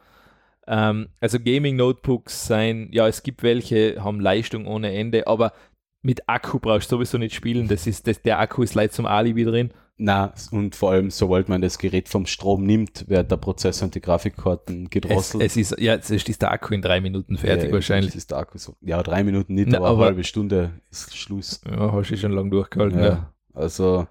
[0.68, 5.54] ähm, also Gaming-Notebooks sein, ja, es gibt welche, haben Leistung ohne Ende, aber
[6.02, 7.68] mit Akku brauchst du sowieso nicht spielen.
[7.68, 9.72] Das ist, das, der Akku ist leider zum Alibi drin.
[9.98, 13.96] Na, und vor allem, sobald man das Gerät vom Strom nimmt, wird der Prozessor und
[13.96, 15.44] die Grafikkarten Es, gedrosselt.
[15.44, 18.14] es ist, ja, es ist der Akku in drei Minuten fertig Ja, wahrscheinlich.
[18.14, 18.76] Ist der Akku so.
[18.82, 21.62] Ja, drei Minuten nicht, Na, aber, aber- eine halbe Stunde ist Schluss.
[21.66, 23.00] Ja, hast du schon lange durchgehalten.
[23.00, 23.06] Ja.
[23.06, 23.34] Ja.
[23.54, 24.06] Also,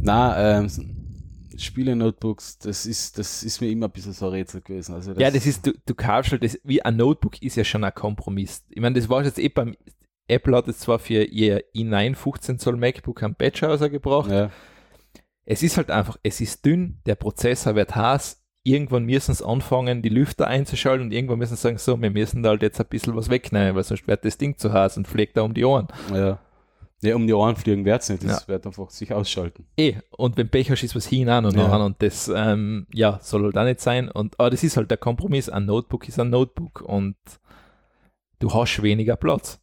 [0.00, 0.68] na, ähm,
[1.58, 4.94] Spiele-Notebooks, das ist, das ist mir immer ein bisschen so ein Rätsel gewesen.
[4.94, 7.84] Also Ja, das ist, du, du kaufst halt, das, wie ein Notebook ist ja schon
[7.84, 8.64] ein Kompromiss.
[8.70, 9.76] Ich meine, das war jetzt eh beim,
[10.28, 14.30] Apple hat jetzt zwar für ihr i9 15 Zoll MacBook einen Patch rausgebracht.
[14.30, 14.50] Ja,
[15.44, 18.40] Es ist halt einfach, es ist dünn, der Prozessor wird heiß.
[18.64, 22.44] Irgendwann müssen sie anfangen, die Lüfter einzuschalten und irgendwann müssen sie sagen, so, wir müssen
[22.44, 25.08] da halt jetzt ein bisschen was wegnehmen, weil sonst wird das Ding zu heiß und
[25.08, 25.88] fliegt da um die Ohren.
[26.14, 26.38] ja.
[27.02, 28.24] Ja, um die Ohren fliegen wird's nicht.
[28.24, 28.48] Das Ja.
[28.48, 29.66] wird einfach sich ausschalten.
[29.76, 31.64] Eh, und wenn Pech hast, ist was hinein und Ja.
[31.68, 34.08] nachher und das, ähm, ja, soll halt auch nicht sein.
[34.08, 35.48] Und, aber das ist halt der Kompromiss.
[35.48, 37.16] Ein Notebook ist ein Notebook und
[38.38, 39.60] du hast weniger Platz.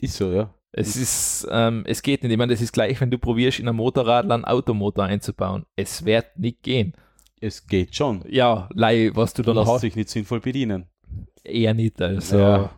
[0.00, 0.52] Ist so, ja.
[0.72, 2.32] Es ist, ähm, es geht nicht.
[2.32, 5.64] Ich meine, das ist gleich, wenn du probierst, in ein Motorrad einen Automotor einzubauen.
[5.76, 6.94] Es wird nicht gehen.
[7.40, 8.24] Es geht schon.
[8.28, 10.86] Ja, lei, was du dann lässt hast, sich nicht sinnvoll bedienen.
[11.44, 12.00] eher nicht.
[12.02, 12.70] Also, Ja.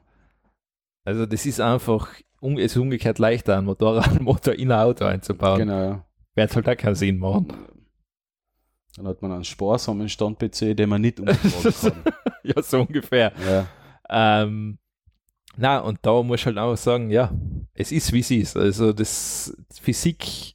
[1.05, 2.09] also das ist einfach,
[2.41, 5.59] um, es ist umgekehrt leichter, einen Motorradmotor in ein Auto einzubauen.
[5.59, 6.05] Genau, ja.
[6.35, 7.49] Wird halt auch keinen Sinn machen.
[8.97, 12.15] Dann hat man einen sparsamen Stand-PC, den man nicht umtragen kann.
[12.43, 13.33] ja, so ungefähr.
[13.47, 13.67] ja.
[14.09, 14.79] Ähm,
[15.57, 17.33] na, und da muss ich halt auch sagen, ja,
[17.75, 18.57] es ist wie es ist.
[18.57, 20.55] Also das Physik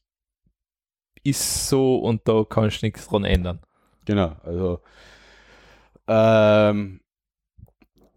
[1.24, 3.60] ist so und da kannst du nichts dran ändern.
[4.06, 4.80] Genau, also
[6.08, 7.02] ähm,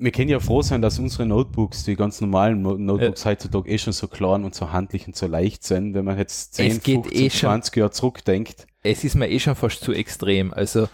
[0.05, 3.94] wir können ja froh sein, dass unsere Notebooks, die ganz normalen Notebooks heutzutage eh schon
[3.94, 7.02] so klein und so handlich und so leicht sind, wenn man jetzt 10, Es geht
[7.07, 7.48] 15, eh schon.
[7.48, 8.66] 20 Jahre zurückdenkt.
[8.82, 10.52] Es ist mir eh schon fast zu extrem.
[10.52, 10.88] Also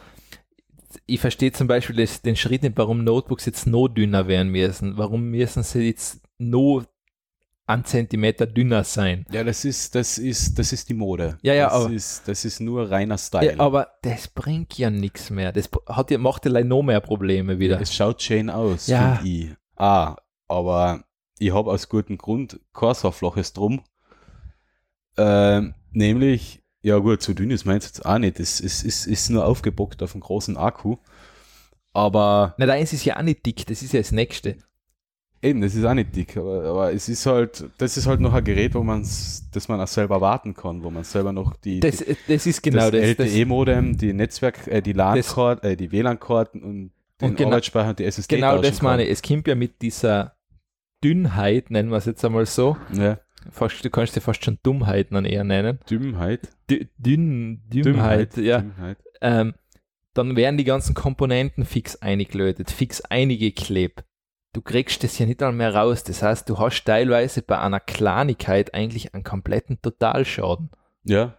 [1.07, 4.97] ich verstehe zum Beispiel den Schritt nicht, warum Notebooks jetzt noch dünner werden müssen.
[4.97, 6.85] Warum müssen sie jetzt noch
[7.73, 9.25] einen Zentimeter dünner sein?
[9.31, 11.39] Ja, das ist, das ist, das ist die Mode.
[11.43, 13.53] Ja, ja, das aber- ist, das ist nur reiner Style.
[13.57, 15.53] Ja, aber das bringt ja nichts mehr.
[15.53, 17.81] Das hat ja, macht ja leider noch mehr Probleme wieder.
[17.81, 19.17] Es schaut schön aus, Ja.
[19.17, 19.51] finde ich.
[19.77, 20.17] Ah,
[20.49, 21.05] aber
[21.39, 23.83] ich habe aus gutem Grund kein so flaches drum.
[25.17, 28.41] Ähm, nämlich, ja gut, so dünn ist meins jetzt auch nicht.
[28.41, 30.97] Es, es, es ist nur aufgebockt auf einen großen Akku.
[31.93, 34.57] Aber Na, deins ist ja auch nicht dick, das ist ja das Nächste.
[35.43, 36.37] Eben, das ist auch nicht dick.
[36.37, 39.81] Aber, aber es ist halt, das ist halt noch ein Gerät, wo man das man
[39.81, 43.17] auch selber warten kann, wo man selber noch die, Das, die das ist genau das.
[43.17, 47.91] das, LTE-Modem, die Netzwerk, äh, die LAN-Karten, äh, die WLAN-Karten und den Und genau- Arbeitsspeicher
[47.91, 49.11] und die SSD genau das meine ich.
[49.11, 50.37] Es kommt ja mit dieser
[51.05, 52.77] Dünnheit, nennen wir es jetzt einmal so.
[52.93, 53.19] Ja.
[53.51, 55.79] Fast, du kannst sie fast schon Dummheit dann eher nennen.
[55.89, 56.49] Dümmheit.
[56.69, 58.61] Dü- Dünn, Dümmheit, ja.
[58.61, 58.99] Dümmheit.
[59.23, 59.55] Ähm,
[60.13, 64.05] dann werden die ganzen Komponenten fix eingelötet, fix eingeklebt.
[64.53, 66.03] Du kriegst das ja nicht einmal mehr raus.
[66.03, 70.71] Das heißt, du hast teilweise bei einer Kleinigkeit eigentlich einen kompletten Totalschaden.
[71.05, 71.37] Ja.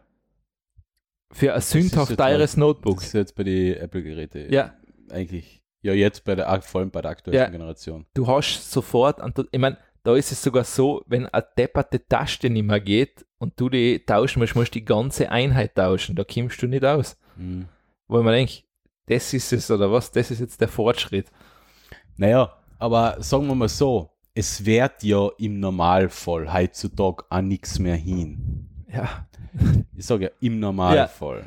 [1.32, 3.02] Für ein sündhaft teures Das Notebook.
[3.02, 4.74] ist jetzt bei den Apple-Geräten Ja,
[5.10, 5.62] eigentlich.
[5.82, 7.50] Ja, jetzt bei der, vor allem bei der aktuellen Ja.
[7.50, 8.06] Generation.
[8.14, 12.50] du hast sofort, an, ich meine, da ist es sogar so, wenn eine depperte Taste
[12.50, 16.16] nicht mehr geht und du die tauschen musst, musst du die ganze Einheit tauschen.
[16.16, 17.18] Da kommst du nicht aus.
[17.38, 17.68] Hm.
[18.08, 18.64] Wo mir denke,
[19.08, 21.28] das ist es oder was, das ist jetzt der Fortschritt.
[22.18, 27.96] Naja, aber sagen wir mal so, es wird ja im Normalfall heutzutage an nichts mehr
[27.96, 28.68] hin.
[28.92, 29.28] Ja,
[29.96, 31.44] Ich sage ja im Normalfall.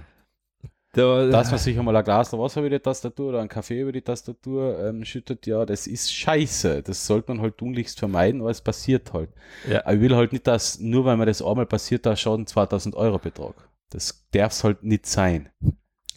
[0.93, 3.91] da, Dass man sich einmal ein Glas Wasser über die Tastatur oder einen Kaffee über
[3.93, 6.83] die Tastatur ähm, schüttet, ja, das ist scheiße.
[6.83, 9.31] Das sollte man halt tunlichst vermeiden, aber es passiert halt.
[9.69, 9.81] Ja.
[9.85, 12.95] Aber ich will halt nicht, dass nur weil mir das einmal passiert, da Schaden 2000
[12.95, 13.55] Euro Betrag.
[13.91, 15.49] Das darf es halt nicht sein.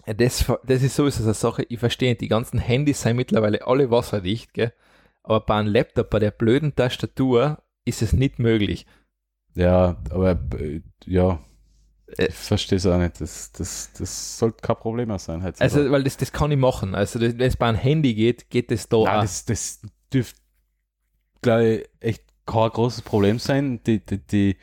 [0.05, 3.17] Ja, das, das ist sowieso so eine Sache, ich verstehe nicht, die ganzen Handys sind
[3.17, 4.73] mittlerweile alle wasserdicht, gell?
[5.27, 8.85] Aber bei einem Laptop, bei der blöden Tastatur, ist es nicht möglich.
[9.55, 11.39] Ja, aber äh, ja,
[12.17, 12.27] Äh.
[12.27, 13.19] ich verstehe es auch nicht.
[13.21, 15.43] Das, das, das sollte kein Problem mehr sein.
[15.43, 15.63] heutzutage.
[15.79, 16.95] Also, weil das, das kann ich machen.
[16.95, 19.81] Also, wenn es bei einem Handy geht, geht das da Nein, das, das
[20.13, 20.39] dürfte,
[21.41, 23.81] glaube ich, echt kein großes Problem sein.
[23.85, 24.57] Die, die, die,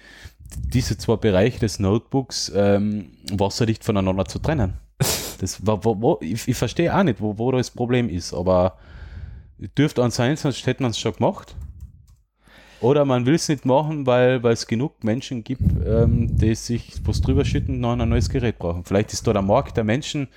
[0.57, 4.75] diese zwei Bereiche des Notebooks ähm, wasserdicht voneinander zu trennen.
[5.41, 8.79] Das, wo, wo, ich, ich verstehe auch nicht, wo, wo das Problem ist, aber
[9.79, 11.55] dürfte an sein, sonst hätte man es schon gemacht.
[12.81, 16.93] Oder man will es nicht machen, weil weil es genug Menschen gibt, ähm, die sich
[17.05, 18.85] was drüber schütten und noch ein neues Gerät brauchen.
[18.85, 20.29] Vielleicht ist da der Markt der Menschen,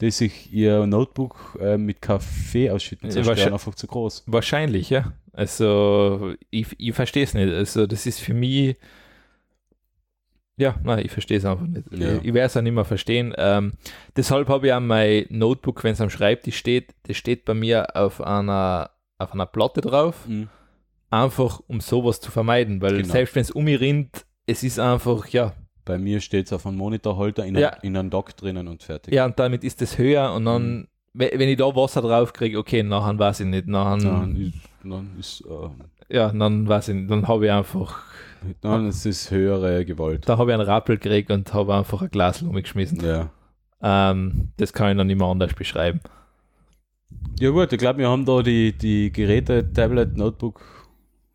[0.00, 4.22] die sich ihr Notebook äh, mit Kaffee ausschütten, zerstören, wahrscheinlich- einfach zu groß.
[4.26, 5.12] Wahrscheinlich, ja.
[5.32, 7.52] Also, ich, ich verstehe es nicht.
[7.52, 8.76] Also, das ist für mich.
[10.60, 11.86] Ja, nein, ich verstehe es einfach nicht.
[11.90, 12.18] Ja.
[12.22, 13.32] Ich werde es auch nicht mehr verstehen.
[13.38, 13.72] Ähm,
[14.14, 17.96] deshalb habe ich auch mein Notebook, wenn es am Schreibtisch steht, das steht bei mir
[17.96, 20.26] auf einer, auf einer Platte drauf,
[21.10, 23.08] einfach um sowas zu vermeiden, weil Genau.
[23.12, 25.54] selbst wenn es um mich rinnt, es ist einfach, ja,
[25.86, 27.70] Bei mir steht es auf einem Monitorholder in, Ja.
[27.70, 29.12] einem- in einem Dock drinnen und fertig.
[29.14, 30.86] ja, und damit ist es höher und dann, Mhm.
[31.14, 34.54] we- wenn ich da Wasser drauf kriege, okay, nachher weiß ich nicht, nachher, Dann ist,
[34.84, 38.02] dann ist, äh, ja, dann weiß ich nicht, dann habe ich einfach
[38.88, 40.28] ist es höhere Gewalt.
[40.28, 43.04] Da habe ich einen Rappel gekriegt und habe einfach ein Glas umgeschmissen.
[43.04, 43.30] Ja.
[43.82, 46.00] Ähm, das kann ich noch nicht mehr anders beschreiben.
[47.38, 50.60] Ja gut, ich glaube, wir haben da die, die Geräte, Tablet, Notebook,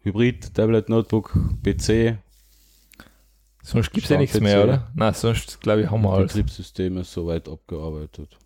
[0.01, 2.17] Hybrid, Tablet, Notebook, PC,
[3.65, 4.63] Sonst gibt es ja nichts mehr, PC.
[4.63, 4.91] oder?
[4.93, 6.33] Nein, sonst glaube ich, haben wir alles.
[6.33, 8.37] Betriebssysteme soweit abgearbeitet.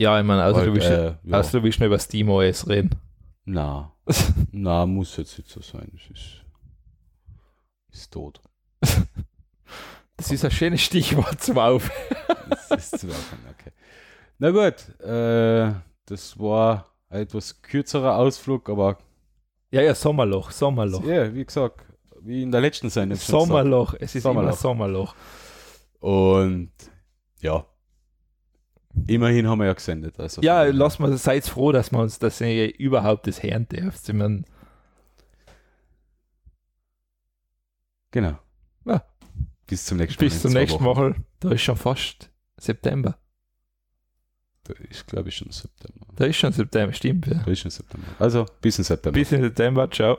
[0.00, 1.38] Ja, ich meine, außer, Halt, du willst, äh, ja.
[1.38, 2.90] außer du willst nur über SteamOS reden.
[3.44, 3.92] Na,
[4.50, 5.92] na, muss jetzt nicht so sein.
[5.94, 6.43] Es ist,
[7.94, 8.40] ist tot.
[10.16, 11.90] Das ist ein schönes Stichwort zum Auf.
[12.68, 13.72] Das ist zu laufen, okay.
[14.38, 15.74] Na gut, äh,
[16.06, 18.98] das war ein etwas kürzerer Ausflug, aber
[19.70, 21.04] Ja, ja, Sommerloch, Sommerloch.
[21.04, 21.80] ja, wie gesagt,
[22.20, 23.18] wie in der letzten Sendung.
[23.18, 24.48] Sommerloch, es ist Sommerloch.
[24.50, 25.14] immer Sommerloch.
[26.00, 26.70] Und
[27.40, 27.64] ja,
[29.06, 30.18] immerhin haben wir ja gesendet.
[30.20, 34.08] Also Ja, lass mal, seid froh, dass wir uns das überhaupt das hören dürft.
[34.08, 34.44] Ich mein,
[38.14, 38.38] Genau.
[38.84, 39.04] Ja.
[39.66, 40.28] Bis zum nächsten Mal.
[40.28, 41.00] bis zum nächsten Wochen.
[41.00, 41.16] Mal.
[41.40, 43.18] Da ist schon fast September.
[44.62, 46.06] Da ist, glaube ich, schon September.
[46.14, 47.26] Da ist schon September, stimmt.
[47.26, 47.42] Ja.
[47.44, 48.06] Da ist schon September.
[48.20, 49.18] Also, bis in September.
[49.18, 50.18] Bis in September, ciao.